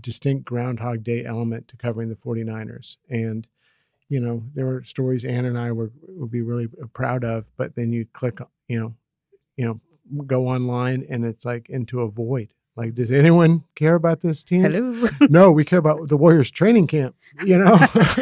distinct 0.01 0.45
Groundhog 0.45 1.05
Day 1.05 1.25
element 1.25 1.69
to 1.69 1.77
covering 1.77 2.09
the 2.09 2.17
49ers. 2.17 2.97
And, 3.09 3.47
you 4.09 4.21
know, 4.21 4.43
there 4.55 4.67
were 4.67 4.85
stories 4.85 5.25
Ann 5.25 5.45
and 5.45 5.59
I 5.59 5.73
were 5.73 5.93
would 6.09 6.31
be 6.31 6.43
really 6.43 6.69
proud 6.93 7.25
of, 7.25 7.47
but 7.57 7.75
then 7.75 7.93
you 7.93 8.07
click, 8.13 8.39
you 8.69 8.79
know, 8.79 8.95
you 9.57 9.65
know, 9.65 9.81
go 10.27 10.47
online 10.49 11.07
and 11.09 11.25
it's 11.25 11.45
like 11.45 11.69
into 11.69 12.01
a 12.01 12.11
void 12.11 12.49
like, 12.77 12.95
does 12.95 13.11
anyone 13.11 13.65
care 13.75 13.95
about 13.95 14.21
this 14.21 14.45
team? 14.45 14.61
Hello. 14.61 15.09
no, 15.31 15.51
we 15.51 15.65
care 15.65 15.79
about 15.79 16.09
the 16.09 16.17
Warriors 16.17 16.51
training 16.51 16.87
camp, 16.87 17.17
you 17.43 17.57
know? 17.57 17.79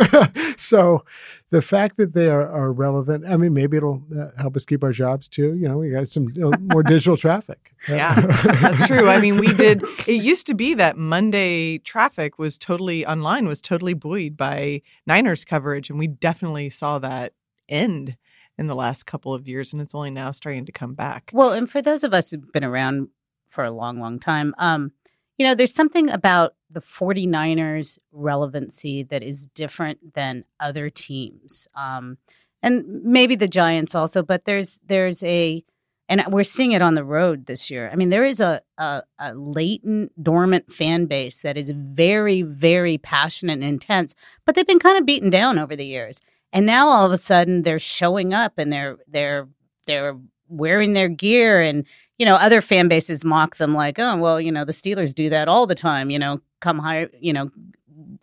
so 0.57 1.05
the 1.51 1.61
fact 1.61 1.97
that 1.97 2.15
they 2.15 2.29
are, 2.29 2.49
are, 2.49 2.73
relevant, 2.73 3.25
I 3.27 3.37
mean, 3.37 3.53
maybe 3.53 3.79
it'll 3.79 4.05
uh, 4.17 4.29
help 4.41 4.55
us 4.55 4.65
keep 4.65 4.85
our 4.85 4.93
jobs 4.93 5.27
too. 5.27 5.57
You 5.57 5.69
know, 5.69 5.79
we 5.79 5.91
got 5.91 6.07
some 6.07 6.29
you 6.29 6.43
know, 6.43 6.53
more 6.73 6.85
digital 6.85 7.17
traffic. 7.17 7.75
yeah, 7.89 8.21
that's 8.61 8.87
true. 8.87 9.09
I 9.09 9.21
mean, 9.21 9.39
we 9.39 9.53
did, 9.55 9.83
it 10.07 10.23
used 10.23 10.47
to 10.47 10.55
be 10.55 10.75
that 10.75 10.97
Monday 10.97 11.79
traffic 11.79 12.39
was 12.39 12.57
totally 12.57 13.05
online, 13.05 13.49
was 13.49 13.61
totally 13.61 13.95
buoyed 13.95 14.37
by 14.37 14.83
Niners 15.05 15.45
coverage. 15.45 15.91
And 15.91 15.99
we 15.99 16.07
definitely 16.07 16.71
saw 16.71 17.01
that 17.01 17.33
end 17.69 18.17
in 18.57 18.69
the 18.69 18.75
last 18.75 19.05
couple 19.07 19.35
of 19.35 19.49
years 19.49 19.73
and 19.73 19.83
it's 19.83 19.95
only 19.95 20.11
now 20.11 20.31
starting 20.31 20.65
to 20.67 20.73
come 20.73 20.95
back. 20.95 21.31
Well, 21.33 21.53
and 21.53 21.69
for 21.69 21.83
those 21.83 22.05
of 22.05 22.15
us 22.15 22.31
who've 22.31 22.53
been 22.53 22.63
around 22.65 23.09
for 23.55 23.65
a 23.65 23.71
long, 23.71 24.01
long 24.01 24.19
time. 24.19 24.55
Um, 24.59 24.93
you 25.39 25.47
know, 25.47 25.55
there's 25.55 25.75
something 25.75 26.11
about 26.11 26.55
the 26.71 26.81
49ers 26.81 27.99
relevancy 28.13 29.03
that 29.05 29.23
is 29.23 29.49
different 29.49 30.15
than 30.15 30.45
other 30.61 30.91
teams. 30.91 31.67
Um, 31.75 32.19
and 32.63 32.85
maybe 33.05 33.37
the 33.37 33.49
Giants 33.49 33.95
also, 33.95 34.23
but 34.23 34.45
there's 34.45 34.81
there's 34.87 35.23
a 35.23 35.65
and 36.09 36.23
we're 36.29 36.45
seeing 36.45 36.73
it 36.73 36.83
on 36.83 36.95
the 36.95 37.05
road 37.05 37.47
this 37.47 37.71
year. 37.71 37.89
I 37.91 37.97
mean, 37.97 38.11
there 38.11 38.27
is 38.27 38.39
a, 38.39 38.61
a, 38.77 39.03
a 39.19 39.35
latent, 39.35 40.13
dormant 40.23 40.71
fan 40.71 41.07
base 41.07 41.41
that 41.41 41.57
is 41.57 41.71
very, 41.71 42.43
very 42.43 42.99
passionate 42.99 43.55
and 43.55 43.65
intense, 43.65 44.15
but 44.45 44.55
they've 44.55 44.67
been 44.67 44.79
kind 44.79 44.99
of 44.99 45.07
beaten 45.07 45.31
down 45.31 45.59
over 45.59 45.75
the 45.75 45.87
years. 45.87 46.21
And 46.53 46.67
now 46.67 46.89
all 46.89 47.07
of 47.07 47.13
a 47.13 47.17
sudden 47.17 47.63
they're 47.63 47.79
showing 47.79 48.35
up 48.35 48.59
and 48.59 48.73
they're 48.73 48.99
they're 49.09 49.49
they're 49.87 50.17
wearing 50.49 50.93
their 50.93 51.09
gear 51.09 51.61
and 51.61 51.85
you 52.19 52.27
know, 52.27 52.35
other 52.35 52.61
fan 52.61 52.89
bases 52.89 53.25
mock 53.25 53.57
them 53.57 53.75
like, 53.75 53.99
oh, 53.99 54.17
well, 54.17 54.41
you 54.41 54.53
know, 54.53 54.65
the 54.65 54.73
Steelers 54.73 55.15
do 55.15 55.29
that 55.31 55.49
all 55.49 55.67
the 55.67 55.75
time, 55.75 56.11
you 56.11 56.19
know, 56.19 56.41
come 56.61 56.79
high, 56.79 57.09
you 57.21 57.33
know, 57.33 57.51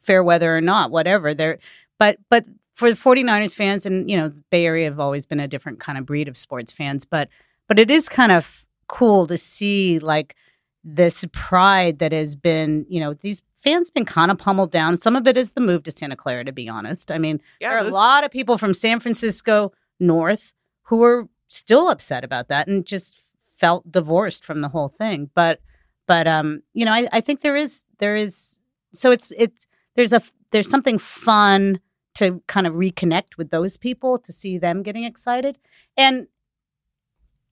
fair 0.02 0.24
weather 0.24 0.56
or 0.56 0.62
not, 0.62 0.92
whatever. 0.92 1.34
They're, 1.34 1.60
but, 2.00 2.18
but 2.30 2.46
for 2.74 2.90
the 2.90 2.96
49ers 2.96 3.56
fans 3.56 3.86
and, 3.86 4.10
you 4.10 4.18
know, 4.18 4.32
Bay 4.50 4.66
Area 4.66 4.86
have 4.86 5.00
always 5.00 5.26
been 5.26 5.40
a 5.40 5.48
different 5.48 5.80
kind 5.80 5.98
of 5.98 6.06
breed 6.06 6.28
of 6.28 6.38
sports 6.38 6.72
fans, 6.72 7.06
but, 7.06 7.30
but 7.68 7.78
it 7.78 7.92
is 7.92 8.08
kind 8.08 8.32
of 8.32 8.66
cool 8.88 9.28
to 9.28 9.38
see 9.38 10.00
like 10.00 10.36
this 10.84 11.26
pride 11.32 12.00
that 12.00 12.12
has 12.12 12.36
been, 12.36 12.86
you 12.90 13.00
know, 13.00 13.14
these 13.14 13.44
fans 13.58 13.90
been 13.92 14.06
kind 14.06 14.32
of 14.32 14.38
pummeled 14.38 14.72
down. 14.72 14.98
Some 14.98 15.16
of 15.16 15.28
it 15.28 15.38
is 15.38 15.52
the 15.52 15.62
move 15.62 15.84
to 15.84 15.92
Santa 15.92 16.16
Clara, 16.16 16.44
to 16.44 16.52
be 16.52 16.68
honest. 16.68 17.12
I 17.12 17.18
mean, 17.18 17.40
yeah, 17.60 17.70
there 17.70 17.78
are 17.80 17.88
a 17.88 17.92
lot 17.92 18.24
of 18.24 18.32
people 18.32 18.58
from 18.58 18.74
San 18.74 19.00
Francisco 19.00 19.72
North 20.00 20.54
who 20.84 21.04
are 21.04 21.28
still 21.50 21.90
upset 21.90 22.24
about 22.24 22.48
that 22.48 22.68
and 22.68 22.86
just 22.86 23.22
felt 23.62 23.90
divorced 23.92 24.44
from 24.44 24.62
the 24.62 24.70
whole 24.70 24.90
thing. 24.90 25.30
But 25.36 25.62
but 26.08 26.28
um, 26.28 26.64
you 26.74 26.84
know, 26.84 26.92
I, 26.92 27.08
I 27.14 27.22
think 27.22 27.42
there 27.42 27.56
is 27.56 27.86
there 28.00 28.16
is 28.16 28.60
so 28.92 29.12
it's 29.12 29.32
it's 29.38 29.68
there's 29.96 30.12
a 30.12 30.22
there's 30.52 30.70
something 30.70 30.98
fun 30.98 31.80
to 32.16 32.42
kind 32.48 32.68
of 32.68 32.74
reconnect 32.74 33.38
with 33.38 33.52
those 33.52 33.78
people 33.78 34.18
to 34.20 34.34
see 34.34 34.58
them 34.58 34.84
getting 34.84 35.06
excited. 35.06 35.58
And 35.96 36.28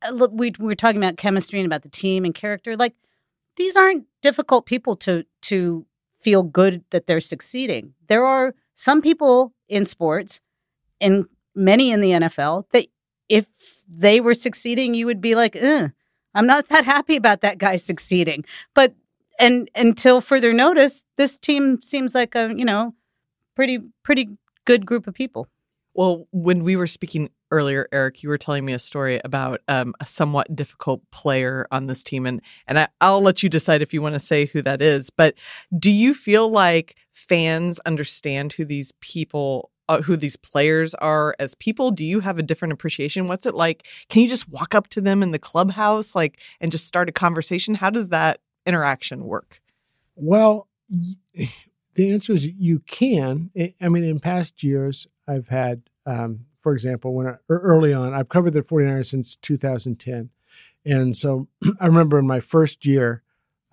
uh, 0.01 0.09
look, 0.11 0.31
we, 0.33 0.51
we 0.59 0.65
were 0.65 0.75
talking 0.75 1.01
about 1.01 1.15
chemistry 1.17 1.59
and 1.59 1.65
about 1.65 1.83
the 1.83 1.89
team 1.89 2.25
and 2.25 2.35
character. 2.35 2.75
Like 2.75 2.95
these 3.55 3.77
aren't 3.77 4.05
difficult 4.21 4.65
people 4.65 4.95
to 4.97 5.23
to 5.43 5.85
feel 6.19 6.43
good 6.43 6.83
that 6.89 7.05
they're 7.05 7.21
succeeding. 7.21 7.93
There 8.07 8.25
are 8.25 8.55
some 8.73 9.01
people 9.01 9.53
in 9.69 9.85
sports 9.85 10.41
and 10.99 11.25
many 11.55 11.91
in 11.91 12.01
the 12.01 12.11
NFL 12.11 12.65
that 12.71 12.87
if 13.29 13.45
they 13.87 14.19
were 14.19 14.33
succeeding, 14.33 14.93
you 14.95 15.05
would 15.05 15.21
be 15.21 15.35
like, 15.35 15.55
I'm 16.35 16.47
not 16.47 16.69
that 16.69 16.85
happy 16.85 17.15
about 17.15 17.41
that 17.41 17.57
guy 17.57 17.75
succeeding. 17.75 18.45
But 18.73 18.93
and 19.39 19.69
until 19.75 20.21
further 20.21 20.53
notice, 20.53 21.05
this 21.15 21.37
team 21.37 21.81
seems 21.81 22.13
like 22.13 22.35
a, 22.35 22.53
you 22.55 22.65
know, 22.65 22.93
pretty 23.55 23.79
pretty 24.03 24.29
good 24.65 24.85
group 24.85 25.07
of 25.07 25.13
people. 25.13 25.47
Well, 25.93 26.27
when 26.31 26.63
we 26.63 26.75
were 26.75 26.87
speaking 26.87 27.29
earlier, 27.51 27.87
Eric, 27.91 28.21
you 28.21 28.29
were 28.29 28.37
telling 28.37 28.63
me 28.63 28.73
a 28.73 28.79
story 28.79 29.19
about 29.25 29.61
um, 29.67 29.93
a 29.99 30.05
somewhat 30.05 30.55
difficult 30.55 31.01
player 31.11 31.67
on 31.71 31.87
this 31.87 32.03
team, 32.03 32.25
and 32.25 32.41
and 32.67 32.79
I, 32.79 32.87
I'll 33.01 33.21
let 33.21 33.41
you 33.41 33.49
decide 33.49 33.81
if 33.81 33.93
you 33.93 34.01
want 34.01 34.15
to 34.15 34.19
say 34.19 34.45
who 34.45 34.61
that 34.61 34.81
is. 34.81 35.09
But 35.09 35.35
do 35.77 35.91
you 35.91 36.13
feel 36.13 36.49
like 36.49 36.95
fans 37.11 37.79
understand 37.85 38.53
who 38.53 38.65
these 38.65 38.91
people 39.01 39.71
uh, 39.89 40.01
who 40.03 40.15
these 40.15 40.37
players 40.37 40.93
are 40.95 41.35
as 41.39 41.55
people? 41.55 41.91
Do 41.91 42.05
you 42.05 42.21
have 42.21 42.37
a 42.37 42.43
different 42.43 42.71
appreciation? 42.71 43.27
What's 43.27 43.45
it 43.45 43.55
like? 43.55 43.87
Can 44.07 44.21
you 44.21 44.29
just 44.29 44.47
walk 44.47 44.75
up 44.75 44.87
to 44.89 45.01
them 45.01 45.21
in 45.21 45.31
the 45.31 45.39
clubhouse, 45.39 46.15
like, 46.15 46.39
and 46.61 46.71
just 46.71 46.85
start 46.87 47.09
a 47.09 47.11
conversation? 47.11 47.75
How 47.75 47.89
does 47.89 48.09
that 48.09 48.39
interaction 48.65 49.25
work? 49.25 49.59
Well, 50.15 50.67
the 51.95 52.13
answer 52.13 52.33
is 52.33 52.47
you 52.47 52.79
can. 52.87 53.49
I 53.81 53.89
mean, 53.89 54.03
in 54.03 54.19
past 54.19 54.63
years, 54.63 55.07
I've 55.27 55.47
had, 55.47 55.81
um, 56.05 56.45
for 56.61 56.73
example, 56.73 57.13
when 57.15 57.27
I, 57.27 57.35
early 57.49 57.91
on, 57.91 58.13
I've 58.13 58.29
covered 58.29 58.53
the 58.53 58.61
49ers 58.61 59.07
since 59.07 59.35
2010. 59.37 60.29
And 60.85 61.17
so 61.17 61.47
I 61.81 61.87
remember 61.87 62.19
in 62.19 62.27
my 62.27 62.39
first 62.39 62.85
year, 62.85 63.23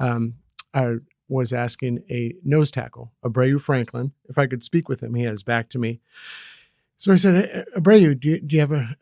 um, 0.00 0.36
I 0.72 0.96
was 1.28 1.52
asking 1.52 2.04
a 2.10 2.34
nose 2.44 2.70
tackle, 2.70 3.12
Aubrayo 3.24 3.60
Franklin, 3.60 4.12
if 4.28 4.38
I 4.38 4.46
could 4.46 4.62
speak 4.62 4.88
with 4.88 5.02
him. 5.02 5.14
He 5.14 5.22
had 5.22 5.32
his 5.32 5.42
back 5.42 5.68
to 5.70 5.78
me. 5.78 6.00
So 6.96 7.12
I 7.12 7.16
said, 7.16 7.66
Aubrayo, 7.76 8.18
do 8.18 8.28
you, 8.30 8.40
do 8.40 8.54
you 8.54 8.60
have 8.60 8.72
a, 8.72 8.96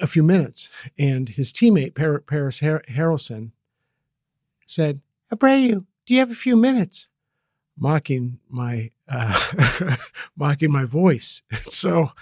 a 0.00 0.06
few 0.06 0.22
minutes? 0.22 0.70
And 0.98 1.30
his 1.30 1.52
teammate, 1.52 1.94
Parys 1.94 2.60
Haralson, 2.60 3.50
said, 4.66 5.00
Aubrayo, 5.32 5.84
do 6.06 6.14
you 6.14 6.20
have 6.20 6.30
a 6.30 6.34
few 6.34 6.56
minutes? 6.56 7.08
Mocking 7.76 8.38
my 8.48 8.90
uh, 9.08 9.96
mocking 10.36 10.70
my 10.70 10.84
voice. 10.84 11.42
so 11.62 12.12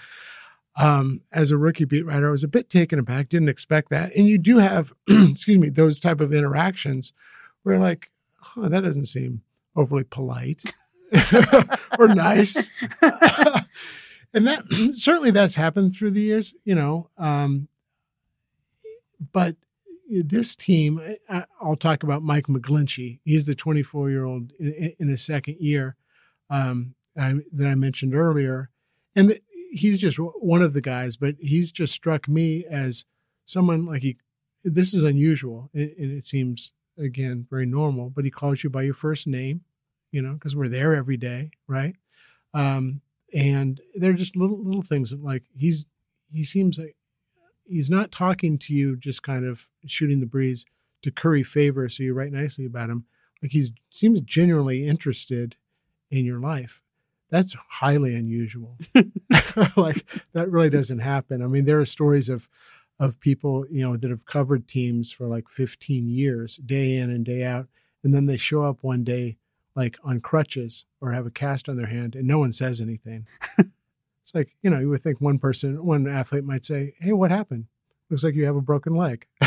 um, 0.75 1.21
as 1.31 1.51
a 1.51 1.57
rookie 1.57 1.85
beat 1.85 2.05
writer, 2.05 2.27
I 2.27 2.31
was 2.31 2.43
a 2.43 2.47
bit 2.47 2.69
taken 2.69 2.99
aback, 2.99 3.29
didn't 3.29 3.49
expect 3.49 3.89
that. 3.89 4.15
And 4.15 4.27
you 4.27 4.37
do 4.37 4.57
have, 4.57 4.93
excuse 5.07 5.59
me, 5.59 5.69
those 5.69 5.99
type 5.99 6.21
of 6.21 6.33
interactions 6.33 7.13
where 7.61 7.79
like, 7.79 8.09
oh, 8.57 8.69
that 8.69 8.81
doesn't 8.81 9.05
seem 9.05 9.41
overly 9.75 10.03
polite 10.03 10.63
or 11.99 12.07
nice. 12.07 12.69
and 14.33 14.47
that 14.47 14.63
certainly 14.95 15.31
that's 15.31 15.55
happened 15.55 15.93
through 15.93 16.11
the 16.11 16.21
years, 16.21 16.53
you 16.65 16.75
know. 16.75 17.09
Um, 17.17 17.67
but 19.31 19.55
this 20.09 20.55
team, 20.55 21.01
I, 21.29 21.45
will 21.61 21.75
talk 21.75 22.03
about 22.03 22.23
Mike 22.23 22.47
McGlinchey. 22.47 23.19
He's 23.23 23.45
the 23.45 23.55
24 23.55 24.09
year 24.09 24.25
old 24.25 24.51
in, 24.59 24.93
in, 24.99 25.07
his 25.07 25.21
second 25.21 25.57
year 25.59 25.95
um, 26.49 26.95
I, 27.17 27.35
that 27.53 27.67
I 27.67 27.75
mentioned 27.75 28.15
earlier, 28.15 28.69
and 29.15 29.29
the, 29.29 29.41
he's 29.71 29.99
just 29.99 30.17
one 30.17 30.61
of 30.61 30.73
the 30.73 30.81
guys. 30.81 31.17
But 31.17 31.35
he's 31.39 31.71
just 31.71 31.93
struck 31.93 32.27
me 32.27 32.65
as 32.69 33.05
someone 33.45 33.85
like 33.85 34.01
he. 34.01 34.17
This 34.65 34.93
is 34.93 35.03
unusual, 35.03 35.69
and 35.73 35.83
it, 35.83 35.95
it 35.97 36.25
seems 36.25 36.73
again 36.97 37.47
very 37.49 37.65
normal, 37.65 38.09
but 38.09 38.25
he 38.25 38.31
calls 38.31 38.63
you 38.63 38.69
by 38.69 38.83
your 38.83 38.93
first 38.93 39.27
name, 39.27 39.61
you 40.11 40.21
know, 40.21 40.33
because 40.33 40.55
we're 40.55 40.69
there 40.69 40.95
every 40.95 41.17
day, 41.17 41.51
right? 41.67 41.95
Um, 42.53 43.01
and 43.33 43.81
they're 43.95 44.13
just 44.13 44.35
little 44.35 44.63
little 44.63 44.83
things 44.83 45.09
that 45.09 45.23
like 45.23 45.43
he's 45.55 45.85
he 46.31 46.43
seems 46.43 46.77
like 46.77 46.95
he's 47.65 47.89
not 47.89 48.11
talking 48.11 48.57
to 48.59 48.73
you 48.73 48.95
just 48.95 49.23
kind 49.23 49.45
of 49.45 49.67
shooting 49.85 50.19
the 50.19 50.25
breeze 50.25 50.65
to 51.01 51.11
curry 51.11 51.43
favor 51.43 51.89
so 51.89 52.03
you 52.03 52.13
write 52.13 52.31
nicely 52.31 52.65
about 52.65 52.89
him 52.89 53.05
like 53.41 53.51
he 53.51 53.67
seems 53.91 54.21
genuinely 54.21 54.87
interested 54.87 55.55
in 56.09 56.25
your 56.25 56.39
life. 56.39 56.81
That's 57.29 57.55
highly 57.67 58.15
unusual. 58.15 58.77
Like 59.75 60.05
that 60.33 60.49
really 60.49 60.69
doesn't 60.69 60.99
happen. 60.99 61.41
I 61.43 61.47
mean 61.47 61.65
there 61.65 61.79
are 61.79 61.85
stories 61.85 62.29
of 62.29 62.47
of 62.99 63.19
people 63.19 63.65
you 63.71 63.81
know 63.81 63.97
that 63.97 64.09
have 64.09 64.25
covered 64.25 64.67
teams 64.67 65.11
for 65.11 65.27
like 65.27 65.49
15 65.49 66.07
years 66.07 66.57
day 66.57 66.95
in 66.95 67.09
and 67.09 67.25
day 67.25 67.43
out 67.43 67.67
and 68.03 68.13
then 68.13 68.25
they 68.25 68.37
show 68.37 68.63
up 68.63 68.77
one 68.81 69.03
day 69.03 69.37
like 69.75 69.97
on 70.03 70.21
crutches 70.21 70.85
or 71.01 71.11
have 71.11 71.25
a 71.25 71.31
cast 71.31 71.67
on 71.67 71.75
their 71.75 71.87
hand 71.87 72.15
and 72.15 72.27
no 72.27 72.39
one 72.39 72.51
says 72.51 72.79
anything 72.79 73.25
it's 73.57 74.35
like 74.35 74.55
you 74.61 74.69
know 74.69 74.79
you 74.79 74.89
would 74.89 75.01
think 75.01 75.19
one 75.19 75.39
person 75.39 75.83
one 75.83 76.07
athlete 76.07 76.43
might 76.43 76.65
say 76.65 76.93
hey 76.99 77.13
what 77.13 77.31
happened 77.31 77.65
looks 78.09 78.23
like 78.23 78.35
you 78.35 78.45
have 78.45 78.55
a 78.55 78.61
broken 78.61 78.95
leg 78.95 79.25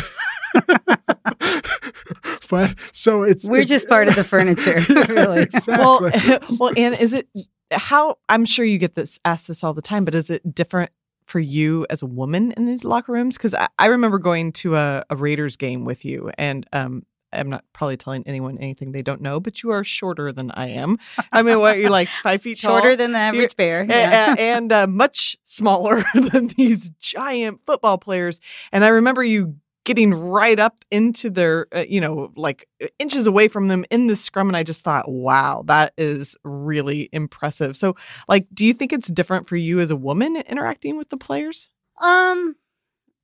but 2.49 2.75
so 2.91 3.23
it's 3.23 3.45
we're 3.45 3.61
it's, 3.61 3.69
just 3.69 3.87
part 3.87 4.07
of 4.07 4.15
the 4.15 4.23
furniture 4.23 4.79
really 5.09 5.43
exactly. 5.43 5.77
Well, 5.77 6.39
well, 6.59 6.73
and 6.77 6.99
is 6.99 7.13
it 7.13 7.27
how? 7.71 8.17
I'm 8.29 8.45
sure 8.45 8.65
you 8.65 8.77
get 8.77 8.95
this 8.95 9.19
asked 9.25 9.47
this 9.47 9.63
all 9.63 9.73
the 9.73 9.81
time, 9.81 10.05
but 10.05 10.15
is 10.15 10.29
it 10.29 10.55
different 10.55 10.91
for 11.27 11.39
you 11.39 11.85
as 11.89 12.01
a 12.01 12.07
woman 12.07 12.53
in 12.53 12.65
these 12.65 12.83
locker 12.83 13.11
rooms? 13.11 13.37
Because 13.37 13.53
I, 13.53 13.67
I 13.77 13.87
remember 13.87 14.17
going 14.17 14.51
to 14.53 14.75
a, 14.75 15.03
a 15.09 15.15
Raiders 15.15 15.57
game 15.57 15.85
with 15.85 16.03
you, 16.03 16.31
and 16.37 16.65
um, 16.73 17.03
I'm 17.33 17.49
not 17.49 17.63
probably 17.73 17.97
telling 17.97 18.23
anyone 18.25 18.57
anything 18.57 18.91
they 18.91 19.01
don't 19.01 19.21
know, 19.21 19.39
but 19.39 19.61
you 19.61 19.71
are 19.71 19.83
shorter 19.83 20.31
than 20.31 20.51
I 20.51 20.69
am. 20.69 20.97
I 21.31 21.43
mean, 21.43 21.59
what 21.59 21.77
you're 21.77 21.89
like 21.89 22.07
five 22.07 22.41
feet 22.41 22.57
shorter 22.57 22.89
tall, 22.89 22.97
than 22.97 23.11
the 23.11 23.19
average 23.19 23.55
bear, 23.55 23.85
yeah. 23.87 24.29
and, 24.29 24.39
and 24.39 24.71
uh, 24.71 24.87
much 24.87 25.37
smaller 25.43 26.03
than 26.13 26.47
these 26.47 26.89
giant 26.99 27.65
football 27.65 27.97
players. 27.97 28.39
And 28.71 28.83
I 28.85 28.89
remember 28.89 29.23
you 29.23 29.57
getting 29.87 30.13
right 30.13 30.59
up 30.59 30.83
into 30.91 31.29
their, 31.29 31.65
uh, 31.73 31.85
you 31.87 32.01
know, 32.01 32.29
like 32.35 32.67
inches 32.99 33.25
away 33.25 33.47
from 33.47 33.69
them 33.69 33.85
in 33.89 34.07
the 34.07 34.17
scrum. 34.17 34.49
And 34.49 34.57
I 34.57 34.63
just 34.63 34.83
thought, 34.83 35.09
wow, 35.09 35.63
that 35.67 35.93
is 35.97 36.35
really 36.43 37.09
impressive. 37.13 37.77
So, 37.77 37.95
like, 38.27 38.47
do 38.53 38.65
you 38.65 38.73
think 38.73 38.91
it's 38.91 39.07
different 39.07 39.47
for 39.47 39.55
you 39.55 39.79
as 39.79 39.89
a 39.89 39.95
woman 39.95 40.35
interacting 40.35 40.97
with 40.97 41.07
the 41.07 41.15
players? 41.15 41.69
Um, 42.01 42.57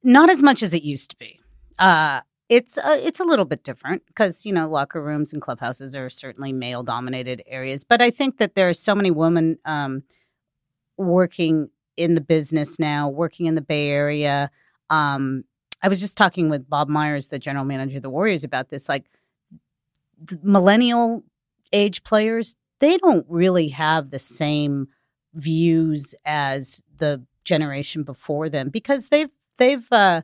not 0.04 0.30
as 0.30 0.42
much 0.42 0.64
as 0.64 0.74
it 0.74 0.84
used 0.84 1.10
to 1.12 1.18
be. 1.18 1.42
Uh, 1.78 2.22
it's 2.48 2.78
a, 2.78 3.06
it's 3.06 3.20
a 3.20 3.26
little 3.26 3.46
bit 3.46 3.64
different 3.64 4.06
because 4.08 4.46
you 4.46 4.54
know 4.54 4.70
locker 4.70 5.04
rooms 5.04 5.34
and 5.34 5.42
clubhouses 5.42 5.96
are 5.96 6.10
certainly 6.10 6.54
male 6.54 6.84
dominated 6.84 7.44
areas, 7.46 7.84
but 7.84 8.02
I 8.02 8.10
think 8.10 8.38
that 8.38 8.56
there 8.56 8.70
are 8.70 8.74
so 8.74 8.96
many 8.96 9.12
women 9.12 9.58
um, 9.66 10.04
working 10.98 11.70
in 11.98 12.16
the 12.16 12.22
business 12.22 12.80
now, 12.80 13.10
working 13.10 13.48
in 13.48 13.56
the 13.56 13.62
Bay 13.62 13.90
Area. 13.90 14.50
Um, 14.90 15.44
I 15.84 15.90
was 15.90 16.00
just 16.00 16.18
talking 16.18 16.50
with 16.50 16.70
Bob 16.70 16.88
Myers, 16.88 17.28
the 17.28 17.38
general 17.38 17.66
manager 17.66 17.98
of 17.98 18.04
the 18.04 18.10
Warriors, 18.10 18.44
about 18.44 18.70
this. 18.70 18.90
Like 18.90 19.06
millennial 20.42 21.24
age 21.74 22.04
players, 22.04 22.56
they 22.80 22.98
don't 22.98 23.26
really 23.30 23.68
have 23.70 24.10
the 24.10 24.20
same 24.20 24.88
views 25.34 26.16
as 26.26 26.82
the 26.98 27.22
generation 27.44 28.04
before 28.04 28.48
them 28.50 28.70
because 28.70 29.10
they've 29.10 29.30
they've 29.58 29.86
uh, 29.92 30.22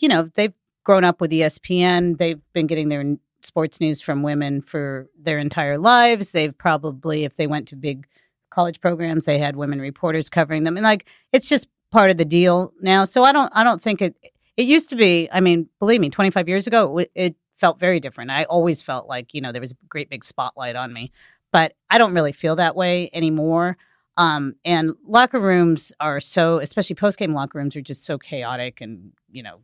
you 0.00 0.08
know 0.08 0.28
they've 0.34 0.54
grown 0.84 1.04
up 1.04 1.20
with 1.20 1.30
ESPN. 1.30 2.18
They've 2.18 2.40
been 2.52 2.66
getting 2.66 2.88
their 2.88 3.16
sports 3.42 3.80
news 3.80 4.00
from 4.00 4.22
women 4.22 4.62
for 4.62 5.08
their 5.18 5.38
entire 5.38 5.78
lives. 5.78 6.32
They've 6.32 6.56
probably, 6.56 7.24
if 7.24 7.36
they 7.36 7.46
went 7.46 7.68
to 7.68 7.76
big 7.76 8.06
college 8.50 8.80
programs, 8.80 9.24
they 9.24 9.38
had 9.38 9.56
women 9.56 9.80
reporters 9.80 10.28
covering 10.28 10.64
them, 10.64 10.76
and 10.76 10.84
like 10.84 11.06
it's 11.32 11.48
just 11.48 11.68
part 11.90 12.10
of 12.10 12.16
the 12.16 12.24
deal 12.24 12.72
now. 12.80 13.04
So 13.04 13.22
I 13.22 13.32
don't, 13.32 13.50
I 13.54 13.64
don't 13.64 13.80
think 13.80 14.02
it. 14.02 14.16
It 14.56 14.66
used 14.66 14.88
to 14.90 14.96
be. 14.96 15.28
I 15.32 15.40
mean, 15.40 15.68
believe 15.78 16.00
me, 16.00 16.10
25 16.10 16.48
years 16.48 16.66
ago, 16.66 16.98
it, 16.98 17.10
it 17.14 17.36
felt 17.56 17.78
very 17.78 18.00
different. 18.00 18.30
I 18.30 18.44
always 18.44 18.82
felt 18.82 19.08
like 19.08 19.34
you 19.34 19.40
know 19.40 19.52
there 19.52 19.60
was 19.60 19.72
a 19.72 19.76
great 19.88 20.10
big 20.10 20.24
spotlight 20.24 20.76
on 20.76 20.92
me, 20.92 21.12
but 21.52 21.74
I 21.90 21.98
don't 21.98 22.14
really 22.14 22.32
feel 22.32 22.56
that 22.56 22.76
way 22.76 23.10
anymore. 23.12 23.76
Um, 24.18 24.56
and 24.64 24.92
locker 25.06 25.40
rooms 25.40 25.92
are 25.98 26.20
so, 26.20 26.58
especially 26.58 26.96
post 26.96 27.18
game 27.18 27.32
locker 27.32 27.58
rooms, 27.58 27.76
are 27.76 27.80
just 27.82 28.04
so 28.04 28.18
chaotic 28.18 28.80
and 28.80 29.12
you 29.30 29.42
know 29.42 29.60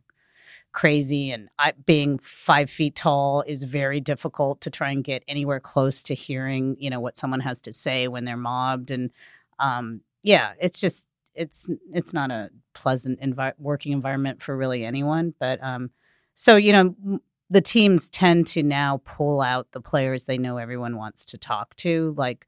crazy 0.71 1.31
and 1.31 1.49
I, 1.57 1.73
being 1.85 2.19
five 2.19 2.69
feet 2.69 2.95
tall 2.95 3.43
is 3.47 3.63
very 3.63 3.99
difficult 3.99 4.61
to 4.61 4.69
try 4.69 4.91
and 4.91 5.03
get 5.03 5.23
anywhere 5.27 5.59
close 5.59 6.03
to 6.03 6.13
hearing 6.13 6.75
you 6.79 6.89
know 6.89 6.99
what 6.99 7.17
someone 7.17 7.39
has 7.39 7.59
to 7.61 7.73
say 7.73 8.07
when 8.07 8.25
they're 8.25 8.37
mobbed 8.37 8.91
and 8.91 9.09
um, 9.57 10.01
yeah 10.21 10.53
it's 10.61 10.79
just 10.79 11.07
it's 11.35 11.69
it's 11.93 12.13
not 12.13 12.31
a 12.31 12.49
pleasant 12.73 13.19
envi- 13.21 13.53
working 13.57 13.91
environment 13.91 14.41
for 14.41 14.55
really 14.55 14.85
anyone 14.85 15.33
but 15.39 15.61
um, 15.63 15.89
so 16.33 16.55
you 16.55 16.71
know 16.71 17.19
the 17.49 17.61
teams 17.61 18.09
tend 18.09 18.45
to 18.45 18.61
now 18.61 19.01
pull 19.05 19.41
out 19.41 19.67
the 19.71 19.81
players 19.81 20.25
they 20.25 20.37
know 20.37 20.57
everyone 20.57 20.97
wants 20.97 21.25
to 21.25 21.37
talk 21.37 21.75
to 21.75 22.13
like 22.17 22.47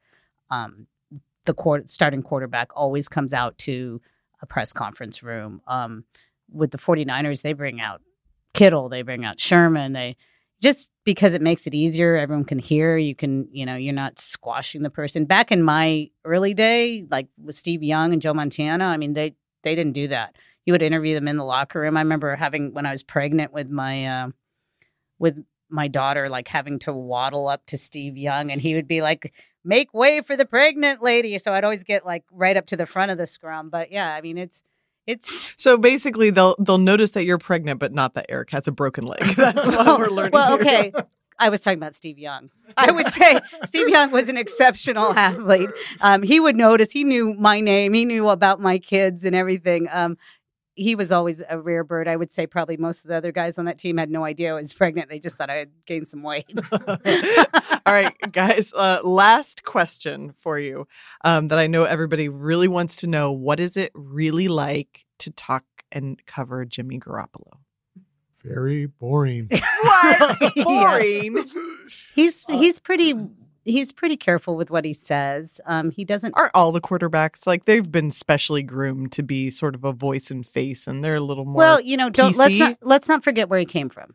um, 0.50 0.86
the 1.44 1.54
court, 1.54 1.88
starting 1.90 2.22
quarterback 2.22 2.70
always 2.74 3.08
comes 3.08 3.32
out 3.32 3.56
to 3.58 4.00
a 4.40 4.46
press 4.46 4.72
conference 4.72 5.22
room. 5.22 5.60
Um, 5.66 6.04
with 6.50 6.70
the 6.70 6.78
49ers 6.78 7.42
they 7.42 7.52
bring 7.52 7.80
out 7.80 8.02
Kittle, 8.54 8.88
they 8.88 9.02
bring 9.02 9.24
out 9.24 9.40
Sherman, 9.40 9.92
they 9.92 10.16
just 10.62 10.90
because 11.04 11.34
it 11.34 11.42
makes 11.42 11.66
it 11.66 11.74
easier, 11.74 12.16
everyone 12.16 12.44
can 12.44 12.60
hear. 12.60 12.96
You 12.96 13.16
can, 13.16 13.48
you 13.50 13.66
know, 13.66 13.74
you're 13.74 13.92
not 13.92 14.18
squashing 14.20 14.82
the 14.82 14.90
person. 14.90 15.24
Back 15.24 15.50
in 15.50 15.62
my 15.62 16.08
early 16.24 16.54
day, 16.54 17.04
like 17.10 17.26
with 17.36 17.56
Steve 17.56 17.82
Young 17.82 18.12
and 18.12 18.22
Joe 18.22 18.32
Montana, 18.32 18.84
I 18.84 18.96
mean, 18.96 19.14
they 19.14 19.34
they 19.64 19.74
didn't 19.74 19.92
do 19.92 20.08
that. 20.08 20.36
You 20.64 20.72
would 20.72 20.82
interview 20.82 21.14
them 21.14 21.26
in 21.26 21.36
the 21.36 21.44
locker 21.44 21.80
room. 21.80 21.96
I 21.96 22.00
remember 22.00 22.36
having 22.36 22.72
when 22.72 22.86
I 22.86 22.92
was 22.92 23.02
pregnant 23.02 23.52
with 23.52 23.68
my 23.68 24.06
uh, 24.06 24.28
with 25.18 25.44
my 25.68 25.88
daughter, 25.88 26.28
like 26.28 26.46
having 26.46 26.78
to 26.80 26.92
waddle 26.92 27.48
up 27.48 27.66
to 27.66 27.76
Steve 27.76 28.16
Young, 28.16 28.52
and 28.52 28.60
he 28.60 28.76
would 28.76 28.86
be 28.86 29.02
like, 29.02 29.32
"Make 29.64 29.92
way 29.92 30.20
for 30.20 30.36
the 30.36 30.46
pregnant 30.46 31.02
lady." 31.02 31.36
So 31.38 31.52
I'd 31.52 31.64
always 31.64 31.82
get 31.82 32.06
like 32.06 32.22
right 32.30 32.56
up 32.56 32.66
to 32.66 32.76
the 32.76 32.86
front 32.86 33.10
of 33.10 33.18
the 33.18 33.26
scrum. 33.26 33.68
But 33.68 33.90
yeah, 33.90 34.14
I 34.14 34.20
mean, 34.20 34.38
it's 34.38 34.62
it's 35.06 35.54
so 35.56 35.76
basically 35.76 36.30
they'll 36.30 36.54
they'll 36.58 36.78
notice 36.78 37.12
that 37.12 37.24
you're 37.24 37.38
pregnant, 37.38 37.80
but 37.80 37.92
not 37.92 38.14
that 38.14 38.26
Eric 38.28 38.50
has 38.50 38.68
a 38.68 38.72
broken 38.72 39.04
leg. 39.04 39.20
That's 39.36 39.66
what 39.66 39.98
we're 39.98 40.06
learning. 40.10 40.32
well, 40.32 40.54
okay. 40.54 40.92
I 41.38 41.48
was 41.48 41.60
talking 41.60 41.78
about 41.78 41.96
Steve 41.96 42.20
Young. 42.20 42.50
I 42.76 42.92
would 42.92 43.12
say 43.12 43.40
Steve 43.64 43.88
Young 43.88 44.12
was 44.12 44.28
an 44.28 44.36
exceptional 44.36 45.12
athlete. 45.14 45.70
Um, 46.00 46.22
he 46.22 46.38
would 46.38 46.54
notice. 46.54 46.92
He 46.92 47.02
knew 47.02 47.34
my 47.34 47.58
name. 47.58 47.94
He 47.94 48.04
knew 48.04 48.28
about 48.28 48.60
my 48.60 48.78
kids 48.78 49.24
and 49.24 49.34
everything. 49.34 49.88
Um, 49.90 50.18
he 50.74 50.94
was 50.94 51.12
always 51.12 51.42
a 51.48 51.60
rare 51.60 51.84
bird. 51.84 52.08
I 52.08 52.16
would 52.16 52.30
say 52.30 52.46
probably 52.46 52.76
most 52.76 53.04
of 53.04 53.08
the 53.08 53.16
other 53.16 53.32
guys 53.32 53.58
on 53.58 53.66
that 53.66 53.78
team 53.78 53.98
had 53.98 54.10
no 54.10 54.24
idea 54.24 54.50
I 54.50 54.60
was 54.60 54.72
pregnant. 54.74 55.08
They 55.08 55.18
just 55.18 55.36
thought 55.36 55.50
I 55.50 55.56
had 55.56 55.70
gained 55.86 56.08
some 56.08 56.22
weight. 56.22 56.50
All 56.72 57.92
right, 57.92 58.14
guys. 58.32 58.72
Uh, 58.74 59.00
last 59.02 59.64
question 59.64 60.32
for 60.32 60.58
you 60.58 60.86
um, 61.24 61.48
that 61.48 61.58
I 61.58 61.66
know 61.66 61.84
everybody 61.84 62.28
really 62.28 62.68
wants 62.68 62.96
to 62.96 63.06
know. 63.06 63.32
What 63.32 63.60
is 63.60 63.76
it 63.76 63.92
really 63.94 64.48
like 64.48 65.04
to 65.18 65.30
talk 65.30 65.64
and 65.90 66.24
cover 66.26 66.64
Jimmy 66.64 66.98
Garoppolo? 66.98 67.58
Very 68.42 68.86
boring. 68.86 69.48
what? 69.82 70.54
Boring. 70.56 71.44
He's 72.14 72.44
he's 72.44 72.80
pretty 72.80 73.14
he's 73.64 73.92
pretty 73.92 74.16
careful 74.16 74.56
with 74.56 74.70
what 74.70 74.84
he 74.84 74.92
says. 74.92 75.60
Um, 75.66 75.90
he 75.90 76.04
doesn't. 76.04 76.34
Are 76.36 76.50
all 76.54 76.72
the 76.72 76.80
quarterbacks 76.80 77.46
like 77.46 77.64
they've 77.64 77.90
been 77.90 78.10
specially 78.10 78.62
groomed 78.62 79.12
to 79.12 79.22
be 79.22 79.50
sort 79.50 79.74
of 79.74 79.84
a 79.84 79.92
voice 79.92 80.30
and 80.30 80.46
face, 80.46 80.86
and 80.86 81.02
they're 81.02 81.16
a 81.16 81.20
little 81.20 81.44
more. 81.44 81.58
Well, 81.58 81.80
you 81.80 81.96
know, 81.96 82.10
don't 82.10 82.32
PC? 82.32 82.38
let's 82.38 82.58
not 82.58 82.78
let's 82.82 83.08
not 83.08 83.24
forget 83.24 83.48
where 83.48 83.58
he 83.58 83.66
came 83.66 83.88
from. 83.88 84.14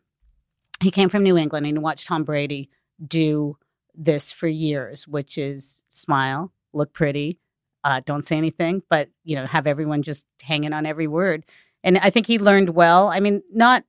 He 0.81 0.91
came 0.91 1.09
from 1.09 1.23
New 1.23 1.37
England, 1.37 1.65
and 1.65 1.77
he 1.77 1.81
watched 1.81 2.07
Tom 2.07 2.23
Brady 2.23 2.69
do 3.05 3.57
this 3.95 4.31
for 4.31 4.47
years, 4.47 5.07
which 5.07 5.37
is 5.37 5.81
smile, 5.87 6.51
look 6.73 6.93
pretty, 6.93 7.39
uh, 7.83 8.01
don't 8.05 8.23
say 8.23 8.37
anything, 8.37 8.83
but 8.89 9.09
you 9.23 9.35
know, 9.35 9.45
have 9.45 9.65
everyone 9.65 10.03
just 10.03 10.25
hanging 10.41 10.73
on 10.73 10.85
every 10.85 11.07
word. 11.07 11.45
And 11.83 11.97
I 11.99 12.09
think 12.09 12.27
he 12.27 12.37
learned 12.37 12.69
well. 12.71 13.07
I 13.07 13.19
mean, 13.19 13.41
not 13.53 13.83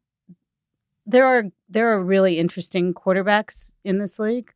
there 1.04 1.26
are 1.26 1.44
there 1.68 1.92
are 1.92 2.02
really 2.02 2.38
interesting 2.38 2.94
quarterbacks 2.94 3.72
in 3.84 3.98
this 3.98 4.18
league. 4.18 4.52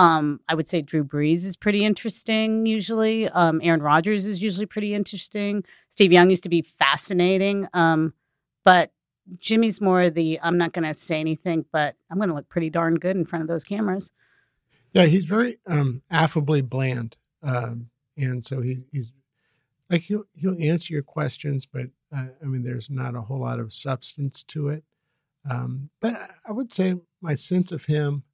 Um, 0.00 0.40
I 0.48 0.54
would 0.54 0.66
say 0.66 0.80
Drew 0.80 1.04
Brees 1.04 1.44
is 1.44 1.58
pretty 1.58 1.84
interesting 1.84 2.64
usually. 2.64 3.28
Um, 3.28 3.60
Aaron 3.62 3.82
Rodgers 3.82 4.24
is 4.24 4.42
usually 4.42 4.64
pretty 4.64 4.94
interesting. 4.94 5.62
Steve 5.90 6.10
Young 6.10 6.30
used 6.30 6.44
to 6.44 6.48
be 6.48 6.62
fascinating. 6.62 7.68
Um, 7.74 8.14
but 8.64 8.92
Jimmy's 9.38 9.78
more 9.78 10.08
the 10.08 10.40
I'm 10.42 10.56
not 10.56 10.72
going 10.72 10.86
to 10.86 10.94
say 10.94 11.20
anything, 11.20 11.66
but 11.70 11.96
I'm 12.10 12.16
going 12.16 12.30
to 12.30 12.34
look 12.34 12.48
pretty 12.48 12.70
darn 12.70 12.94
good 12.94 13.14
in 13.14 13.26
front 13.26 13.42
of 13.42 13.48
those 13.48 13.62
cameras. 13.62 14.10
Yeah, 14.94 15.04
he's 15.04 15.26
very 15.26 15.58
um, 15.66 16.00
affably 16.10 16.62
bland, 16.62 17.18
um, 17.42 17.90
and 18.16 18.42
so 18.42 18.62
he, 18.62 18.78
he's 18.90 19.12
like 19.90 20.02
he'll 20.02 20.24
he'll 20.34 20.56
answer 20.58 20.94
your 20.94 21.02
questions, 21.02 21.66
but 21.66 21.88
uh, 22.16 22.24
I 22.42 22.46
mean, 22.46 22.62
there's 22.62 22.88
not 22.88 23.14
a 23.14 23.20
whole 23.20 23.40
lot 23.40 23.60
of 23.60 23.74
substance 23.74 24.42
to 24.44 24.70
it. 24.70 24.82
Um, 25.48 25.90
but 26.00 26.16
I 26.48 26.52
would 26.52 26.72
say 26.72 26.96
my 27.20 27.34
sense 27.34 27.70
of 27.70 27.84
him 27.84 28.24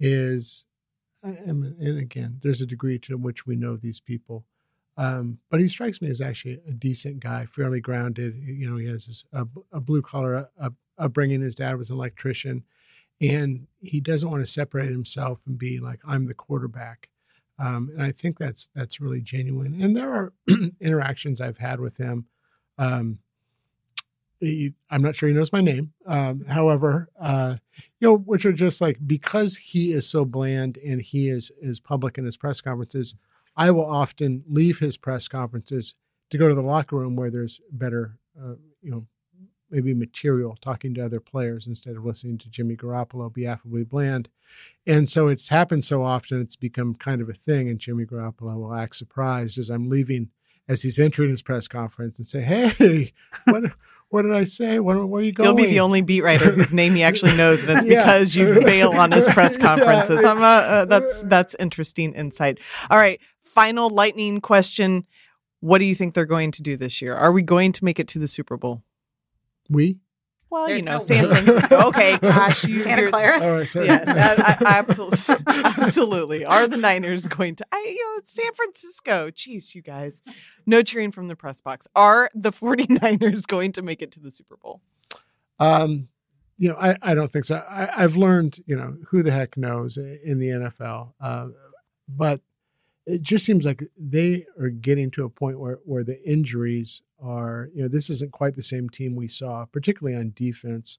is, 0.00 0.66
and, 1.24 1.98
again, 1.98 2.40
there's 2.42 2.60
a 2.60 2.66
degree 2.66 2.98
to 3.00 3.16
which 3.16 3.46
we 3.46 3.56
know 3.56 3.76
these 3.76 4.00
people. 4.00 4.44
Um, 4.96 5.38
but 5.50 5.60
he 5.60 5.66
strikes 5.68 6.00
me 6.00 6.08
as 6.08 6.20
actually 6.20 6.60
a 6.68 6.72
decent 6.72 7.20
guy, 7.20 7.46
fairly 7.46 7.80
grounded. 7.80 8.36
You 8.36 8.70
know, 8.70 8.76
he 8.76 8.86
has 8.86 9.24
a, 9.32 9.46
a 9.72 9.80
blue 9.80 10.02
collar 10.02 10.48
upbringing. 10.98 11.40
His 11.40 11.54
dad 11.56 11.76
was 11.76 11.90
an 11.90 11.96
electrician, 11.96 12.62
and 13.20 13.66
he 13.80 14.00
doesn't 14.00 14.30
want 14.30 14.44
to 14.44 14.50
separate 14.50 14.90
himself 14.90 15.40
and 15.46 15.58
be 15.58 15.80
like 15.80 16.00
I'm 16.06 16.26
the 16.26 16.34
quarterback. 16.34 17.08
Um, 17.58 17.90
and 17.94 18.02
I 18.02 18.12
think 18.12 18.38
that's 18.38 18.68
that's 18.74 19.00
really 19.00 19.20
genuine. 19.20 19.80
And 19.82 19.96
there 19.96 20.12
are 20.12 20.32
interactions 20.80 21.40
I've 21.40 21.58
had 21.58 21.80
with 21.80 21.96
him. 21.96 22.26
Um, 22.78 23.18
I'm 24.90 25.02
not 25.02 25.16
sure 25.16 25.28
he 25.28 25.34
knows 25.34 25.52
my 25.52 25.60
name. 25.60 25.92
Um, 26.06 26.44
however, 26.46 27.08
uh, 27.20 27.56
you 28.00 28.08
know, 28.08 28.16
which 28.16 28.44
are 28.44 28.52
just 28.52 28.80
like 28.80 28.98
because 29.06 29.56
he 29.56 29.92
is 29.92 30.08
so 30.08 30.24
bland 30.24 30.78
and 30.78 31.00
he 31.00 31.28
is 31.28 31.50
is 31.60 31.80
public 31.80 32.18
in 32.18 32.24
his 32.24 32.36
press 32.36 32.60
conferences. 32.60 33.14
I 33.56 33.70
will 33.70 33.86
often 33.86 34.44
leave 34.48 34.78
his 34.78 34.96
press 34.96 35.28
conferences 35.28 35.94
to 36.30 36.38
go 36.38 36.48
to 36.48 36.54
the 36.54 36.62
locker 36.62 36.96
room 36.96 37.14
where 37.14 37.30
there's 37.30 37.60
better, 37.70 38.18
uh, 38.38 38.54
you 38.82 38.90
know, 38.90 39.06
maybe 39.70 39.94
material 39.94 40.56
talking 40.60 40.94
to 40.94 41.04
other 41.04 41.20
players 41.20 41.66
instead 41.66 41.96
of 41.96 42.04
listening 42.04 42.38
to 42.38 42.48
Jimmy 42.48 42.76
Garoppolo 42.76 43.32
be 43.32 43.46
affably 43.46 43.84
bland. 43.84 44.28
And 44.86 45.08
so 45.08 45.28
it's 45.28 45.48
happened 45.48 45.84
so 45.84 46.02
often, 46.02 46.40
it's 46.40 46.56
become 46.56 46.94
kind 46.94 47.20
of 47.20 47.28
a 47.28 47.34
thing. 47.34 47.68
And 47.68 47.78
Jimmy 47.78 48.04
Garoppolo 48.04 48.56
will 48.56 48.74
act 48.74 48.96
surprised 48.96 49.58
as 49.58 49.70
I'm 49.70 49.88
leaving, 49.88 50.30
as 50.68 50.82
he's 50.82 50.98
entering 50.98 51.30
his 51.30 51.42
press 51.42 51.66
conference 51.66 52.18
and 52.18 52.28
say, 52.28 52.42
Hey, 52.42 53.12
what, 53.44 53.64
what 54.14 54.22
did 54.22 54.32
I 54.32 54.44
say? 54.44 54.78
Where, 54.78 55.04
where 55.04 55.22
are 55.22 55.24
you 55.24 55.32
going? 55.32 55.48
You'll 55.48 55.56
be 55.56 55.66
the 55.66 55.80
only 55.80 56.00
beat 56.00 56.22
writer 56.22 56.52
whose 56.52 56.72
name 56.72 56.94
he 56.94 57.02
actually 57.02 57.36
knows, 57.36 57.64
and 57.64 57.78
it's 57.78 57.84
yeah. 57.88 58.04
because 58.04 58.36
you 58.36 58.60
bail 58.60 58.92
on 58.92 59.10
his 59.10 59.26
press 59.30 59.56
conferences. 59.56 60.20
Yeah. 60.22 60.34
A, 60.34 60.36
uh, 60.36 60.84
that's 60.84 61.24
that's 61.24 61.56
interesting 61.58 62.14
insight. 62.14 62.60
All 62.90 62.96
right, 62.96 63.20
final 63.40 63.90
lightning 63.90 64.40
question: 64.40 65.04
What 65.58 65.78
do 65.78 65.84
you 65.84 65.96
think 65.96 66.14
they're 66.14 66.26
going 66.26 66.52
to 66.52 66.62
do 66.62 66.76
this 66.76 67.02
year? 67.02 67.12
Are 67.12 67.32
we 67.32 67.42
going 67.42 67.72
to 67.72 67.84
make 67.84 67.98
it 67.98 68.06
to 68.06 68.20
the 68.20 68.28
Super 68.28 68.56
Bowl? 68.56 68.84
We 69.68 69.98
well, 70.50 70.66
There's 70.66 70.78
you 70.78 70.84
know, 70.84 70.94
no 70.94 70.98
San 71.00 71.28
Francisco. 71.28 71.80
Okay, 71.88 72.18
gosh, 72.18 72.64
you, 72.64 72.82
Santa 72.82 73.10
Clara. 73.10 73.40
All 73.42 73.56
right, 73.56 73.68
sorry. 73.68 73.86
Yeah, 73.86 74.04
I, 74.06 74.56
I, 74.66 74.78
absolutely, 74.78 75.36
absolutely. 75.46 76.44
Are 76.44 76.68
the 76.68 76.76
Niners 76.76 77.26
going 77.26 77.56
to? 77.56 77.66
I, 77.72 77.84
you 77.88 78.16
know, 78.16 78.20
San 78.24 78.52
Francisco. 78.54 79.30
Jeez, 79.30 79.74
you 79.74 79.82
guys. 79.82 80.22
No 80.66 80.82
cheering 80.82 81.12
from 81.12 81.28
the 81.28 81.36
press 81.36 81.60
box. 81.60 81.88
Are 81.94 82.30
the 82.34 82.52
49ers 82.52 83.46
going 83.46 83.72
to 83.72 83.82
make 83.82 84.02
it 84.02 84.12
to 84.12 84.20
the 84.20 84.30
Super 84.30 84.56
Bowl? 84.56 84.80
Um, 85.58 86.08
you 86.56 86.68
know, 86.68 86.76
I, 86.76 86.96
I 87.02 87.14
don't 87.14 87.32
think 87.32 87.44
so. 87.44 87.62
I, 87.68 88.02
have 88.02 88.16
learned, 88.16 88.60
you 88.66 88.76
know, 88.76 88.96
who 89.08 89.22
the 89.22 89.32
heck 89.32 89.56
knows 89.56 89.96
in 89.96 90.38
the 90.38 90.48
NFL. 90.48 91.12
Uh, 91.20 91.48
but 92.08 92.40
it 93.06 93.22
just 93.22 93.44
seems 93.44 93.66
like 93.66 93.82
they 93.98 94.46
are 94.58 94.70
getting 94.70 95.10
to 95.10 95.24
a 95.24 95.30
point 95.30 95.58
where 95.58 95.78
where 95.84 96.04
the 96.04 96.22
injuries 96.28 97.02
are 97.22 97.68
you 97.74 97.82
know 97.82 97.88
this 97.88 98.10
isn't 98.10 98.32
quite 98.32 98.54
the 98.54 98.62
same 98.62 98.88
team 98.88 99.14
we 99.14 99.28
saw 99.28 99.64
particularly 99.66 100.16
on 100.18 100.32
defense 100.34 100.98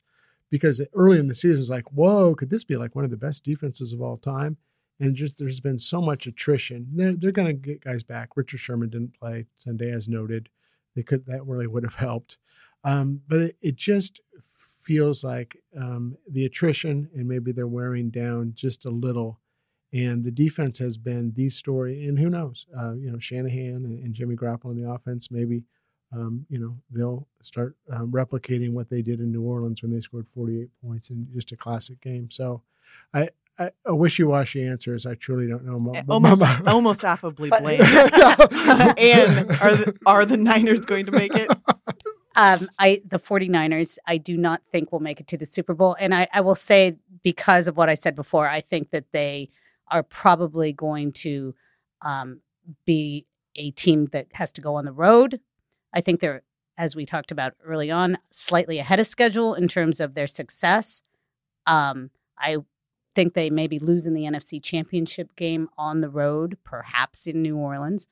because 0.50 0.82
early 0.94 1.20
in 1.20 1.28
the 1.28 1.36
season 1.36 1.58
was 1.58 1.70
like 1.70 1.92
whoa 1.92 2.36
could 2.36 2.50
this 2.50 2.64
be 2.64 2.78
like 2.78 2.96
one 2.96 3.06
of 3.06 3.12
the 3.12 3.18
best 3.18 3.44
defenses 3.44 3.94
of 3.94 4.02
all 4.02 4.18
time? 4.18 4.58
And 5.00 5.16
just 5.16 5.38
there's 5.38 5.60
been 5.60 5.80
so 5.80 6.00
much 6.00 6.26
attrition. 6.26 6.88
They're, 6.94 7.14
they're 7.14 7.32
going 7.32 7.48
to 7.48 7.54
get 7.54 7.84
guys 7.84 8.02
back. 8.02 8.38
Richard 8.38 8.60
sherman 8.62 8.90
didn't 8.90 9.20
play 9.20 9.46
sunday 9.58 9.92
as 9.92 10.08
noted. 10.08 10.48
They 10.96 11.04
could 11.04 11.26
that 11.26 11.46
really 11.46 11.68
would 11.68 11.84
have 11.84 11.96
helped. 11.96 12.38
Um, 12.86 13.22
but 13.28 13.40
it, 13.40 13.58
it, 13.62 13.76
just 13.76 14.22
feels 14.84 15.24
like 15.24 15.58
um, 15.76 16.16
the 16.30 16.46
attrition 16.46 17.10
and 17.16 17.28
maybe 17.28 17.52
they're 17.52 17.68
wearing 17.68 18.12
down 18.12 18.54
just 18.56 18.86
a 18.86 18.90
little 18.90 19.40
and 19.94 20.24
the 20.24 20.32
defense 20.32 20.80
has 20.80 20.98
been 20.98 21.32
the 21.36 21.50
story. 21.50 22.06
And 22.08 22.18
who 22.18 22.30
knows? 22.30 22.66
Uh, 22.78 22.94
you 22.94 23.12
know, 23.12 23.20
Shanahan 23.20 23.86
and, 23.86 24.04
and, 24.04 24.14
Jimmy 24.14 24.36
Garoppolo 24.36 24.72
in 24.72 24.82
the 24.82 24.90
offense, 24.90 25.30
maybe, 25.32 25.64
um, 26.14 26.46
you 26.50 26.60
know, 26.60 26.76
they'll 26.92 27.28
start 27.42 27.76
um, 27.92 28.12
replicating 28.12 28.72
what 28.72 28.90
they 28.90 29.02
did 29.02 29.20
in 29.20 29.32
New 29.32 29.44
Orleans 29.44 29.82
when 29.82 29.92
they 29.92 30.00
scored 30.00 30.28
48 30.28 30.70
points 30.84 31.10
in 31.10 31.28
just 31.34 31.52
a 31.52 31.58
classic 31.58 32.02
game. 32.02 32.30
So 32.32 32.62
I, 33.14 33.30
I, 33.58 33.72
a 33.86 33.96
wishy-washy 33.96 34.66
answer 34.66 34.96
is 34.96 35.06
I 35.06 35.16
truly 35.16 35.48
don't 35.48 35.64
know. 35.64 35.94
Eh, 35.94 36.04
almost, 36.10 36.42
almost 36.68 37.06
affably 37.06 37.50
blame. 37.50 37.82
and 37.82 39.52
are 39.62 39.76
the, 39.76 39.98
are 40.06 40.26
the 40.26 40.38
Niners 40.38 40.82
going 40.82 41.06
to 41.06 41.12
make 41.12 41.34
it? 41.36 41.50
Um, 42.36 42.70
I 42.78 43.02
the 43.08 43.18
49ers, 43.18 43.98
I 44.06 44.18
do 44.18 44.36
not 44.36 44.62
think 44.74 44.92
will 44.92 45.00
make 45.00 45.22
it 45.22 45.28
to 45.28 45.38
the 45.38 45.46
Super 45.46 45.74
Bowl. 45.74 45.96
And 45.98 46.14
I, 46.14 46.28
I 46.34 46.42
will 46.42 46.56
say 46.56 46.98
because 47.24 47.70
of 47.70 47.78
what 47.78 47.88
I 47.88 47.94
said 47.94 48.14
before, 48.14 48.50
I 48.50 48.60
think 48.60 48.92
that 48.92 49.06
they– 49.14 49.52
are 49.90 50.04
probably 50.04 50.74
going 50.74 51.12
to 51.12 51.54
um, 52.02 52.42
be 52.86 53.26
a 53.56 53.72
team 53.72 54.08
that 54.12 54.28
has 54.34 54.52
to 54.54 54.62
go 54.62 54.76
on 54.76 54.86
the 54.86 54.92
road. 54.92 55.40
I 55.94 56.02
think 56.02 56.20
they're, 56.20 56.44
as 56.78 56.96
we 56.96 57.06
talked 57.06 57.32
about 57.32 57.54
early 57.64 57.90
on, 57.90 58.18
slightly 58.32 58.80
ahead 58.80 59.00
of 59.00 59.08
schedule 59.08 59.54
in 59.54 59.68
terms 59.68 60.00
of 60.00 60.14
their 60.14 60.28
success. 60.28 61.02
Um, 61.66 62.10
I 62.38 62.58
think 63.16 63.34
they 63.34 63.50
maybe 63.50 63.80
lose 63.80 64.06
in 64.06 64.14
the 64.14 64.24
NFC 64.24 64.62
Championship 64.62 65.36
game 65.36 65.70
on 65.78 66.02
the 66.02 66.10
road, 66.10 66.58
perhaps 66.64 67.28
in 67.28 67.42
New 67.42 67.58
Orleans. 67.58 68.08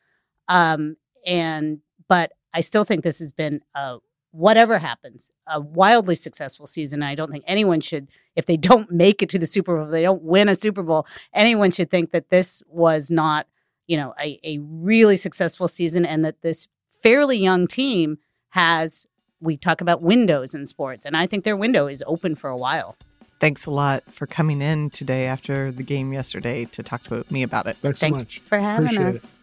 Um, 0.47 0.95
and 1.25 1.79
but 2.07 2.31
I 2.53 2.62
still 2.62 2.86
think 2.86 3.03
this 3.03 3.19
has 3.19 3.33
been 3.33 3.62
a 3.75 3.97
whatever 4.31 4.79
happens, 4.79 5.31
a 5.47 5.59
wildly 5.59 6.15
successful 6.15 6.67
season. 6.67 7.03
I 7.03 7.15
don't 7.15 7.31
think 7.31 7.43
anyone 7.47 7.81
should, 7.81 8.07
if 8.36 8.46
they 8.46 8.58
don't 8.58 8.91
make 8.91 9.22
it 9.22 9.30
to 9.30 9.39
the 9.39 9.46
Super 9.46 9.76
Bowl, 9.76 9.86
if 9.86 9.91
they 9.91 10.02
don't 10.02 10.24
win 10.24 10.50
a 10.50 10.56
Super 10.56 10.84
Bowl, 10.84 11.06
anyone 11.34 11.72
should 11.72 11.89
think 11.89 12.12
that 12.12 12.30
this 12.30 12.63
was 12.67 13.12
not, 13.12 13.48
you 13.88 13.98
know, 13.98 14.13
a, 14.19 14.39
a 14.43 14.60
really 14.60 15.17
successful 15.17 15.67
season 15.67 16.06
and 16.06 16.24
that 16.26 16.41
this 16.41 16.67
fairly 17.02 17.38
young 17.38 17.67
team 17.67 18.17
has, 18.50 19.06
we 19.41 19.58
talk 19.58 19.82
about 19.82 20.02
windows 20.02 20.54
in 20.54 20.65
sports, 20.65 21.06
and 21.06 21.17
I 21.17 21.28
think 21.28 21.43
their 21.43 21.58
window 21.58 21.88
is 21.88 22.04
open 22.08 22.36
for 22.36 22.50
a 22.50 22.58
while. 22.58 22.96
Thanks 23.39 23.65
a 23.65 23.72
lot 23.72 24.04
for 24.10 24.26
coming 24.26 24.62
in 24.62 24.89
today 24.89 25.26
after 25.26 25.72
the 25.72 25.84
game 25.84 26.13
yesterday 26.13 26.65
to 26.65 26.82
talk 26.82 27.04
to 27.04 27.26
me 27.30 27.43
about 27.43 27.67
it. 27.67 27.76
Thanks, 27.82 28.00
Thanks 28.00 28.17
so 28.17 28.22
much. 28.22 28.39
for 28.39 28.58
having 28.58 28.86
Appreciate 28.86 29.15
us. 29.15 29.41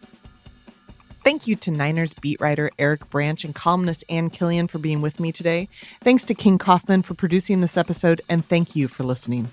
Thank 1.23 1.45
you 1.45 1.55
to 1.57 1.71
Niners 1.71 2.13
beat 2.15 2.41
writer 2.41 2.71
Eric 2.79 3.09
Branch 3.11 3.43
and 3.45 3.53
columnist 3.53 4.03
Ann 4.09 4.31
Killion 4.31 4.67
for 4.67 4.79
being 4.79 5.01
with 5.01 5.19
me 5.19 5.31
today. 5.31 5.69
Thanks 6.03 6.23
to 6.25 6.33
King 6.33 6.57
Kaufman 6.57 7.03
for 7.03 7.13
producing 7.13 7.61
this 7.61 7.77
episode, 7.77 8.21
and 8.27 8.43
thank 8.43 8.75
you 8.75 8.87
for 8.87 9.03
listening. 9.03 9.51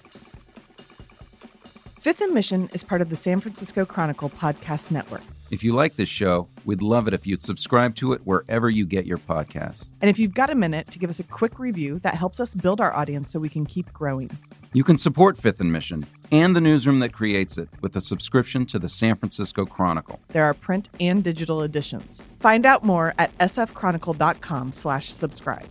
Fifth 2.01 2.23
and 2.23 2.33
Mission 2.33 2.71
is 2.73 2.83
part 2.83 3.03
of 3.03 3.11
the 3.11 3.17
San 3.17 3.41
Francisco 3.41 3.85
Chronicle 3.85 4.31
podcast 4.31 4.91
network. 4.91 5.21
If 5.51 5.63
you 5.63 5.75
like 5.75 5.97
this 5.97 6.09
show, 6.09 6.49
we'd 6.65 6.81
love 6.81 7.07
it 7.07 7.13
if 7.13 7.27
you'd 7.27 7.43
subscribe 7.43 7.95
to 7.97 8.15
it 8.15 8.23
wherever 8.25 8.71
you 8.71 8.87
get 8.87 9.05
your 9.05 9.19
podcasts. 9.19 9.91
And 10.01 10.09
if 10.09 10.19
you've 10.19 10.35
got 10.35 10.49
a 10.49 10.55
minute 10.55 10.91
to 10.91 10.99
give 10.99 11.11
us 11.11 11.21
a 11.21 11.25
quick 11.25 11.59
review, 11.59 11.99
that 12.01 12.15
helps 12.15 12.41
us 12.41 12.55
build 12.55 12.81
our 12.81 12.95
audience 12.95 13.31
so 13.31 13.39
we 13.39 13.49
can 13.51 13.67
keep 13.67 13.93
growing. 13.93 14.31
You 14.75 14.85
can 14.85 14.99
support 14.99 15.39
Fifth 15.39 15.61
and 15.61 15.73
Mission 15.73 16.05
and 16.31 16.55
the 16.55 16.61
newsroom 16.61 17.01
that 17.01 17.13
creates 17.15 17.57
it 17.57 17.71
with 17.81 17.97
a 17.97 18.03
subscription 18.03 18.67
to 18.67 18.79
the 18.79 18.89
San 18.89 19.17
Francisco 19.17 19.65
Chronicle. 19.65 20.21
There 20.29 20.45
are 20.45 20.53
print 20.53 20.91
and 21.01 21.25
digital 21.25 21.63
editions. 21.63 22.23
Find 22.39 22.67
out 22.67 22.85
more 22.85 23.15
at 23.19 23.33
sfchronicle.com 23.39 24.73
slash 24.75 25.13
subscribe. 25.13 25.69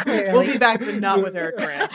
We'll 0.33 0.45
be 0.51 0.59
back, 0.59 0.81
but 0.81 0.97
not 0.97 1.23
with 1.23 1.37
Eric 1.37 1.57
Branch. 1.57 1.93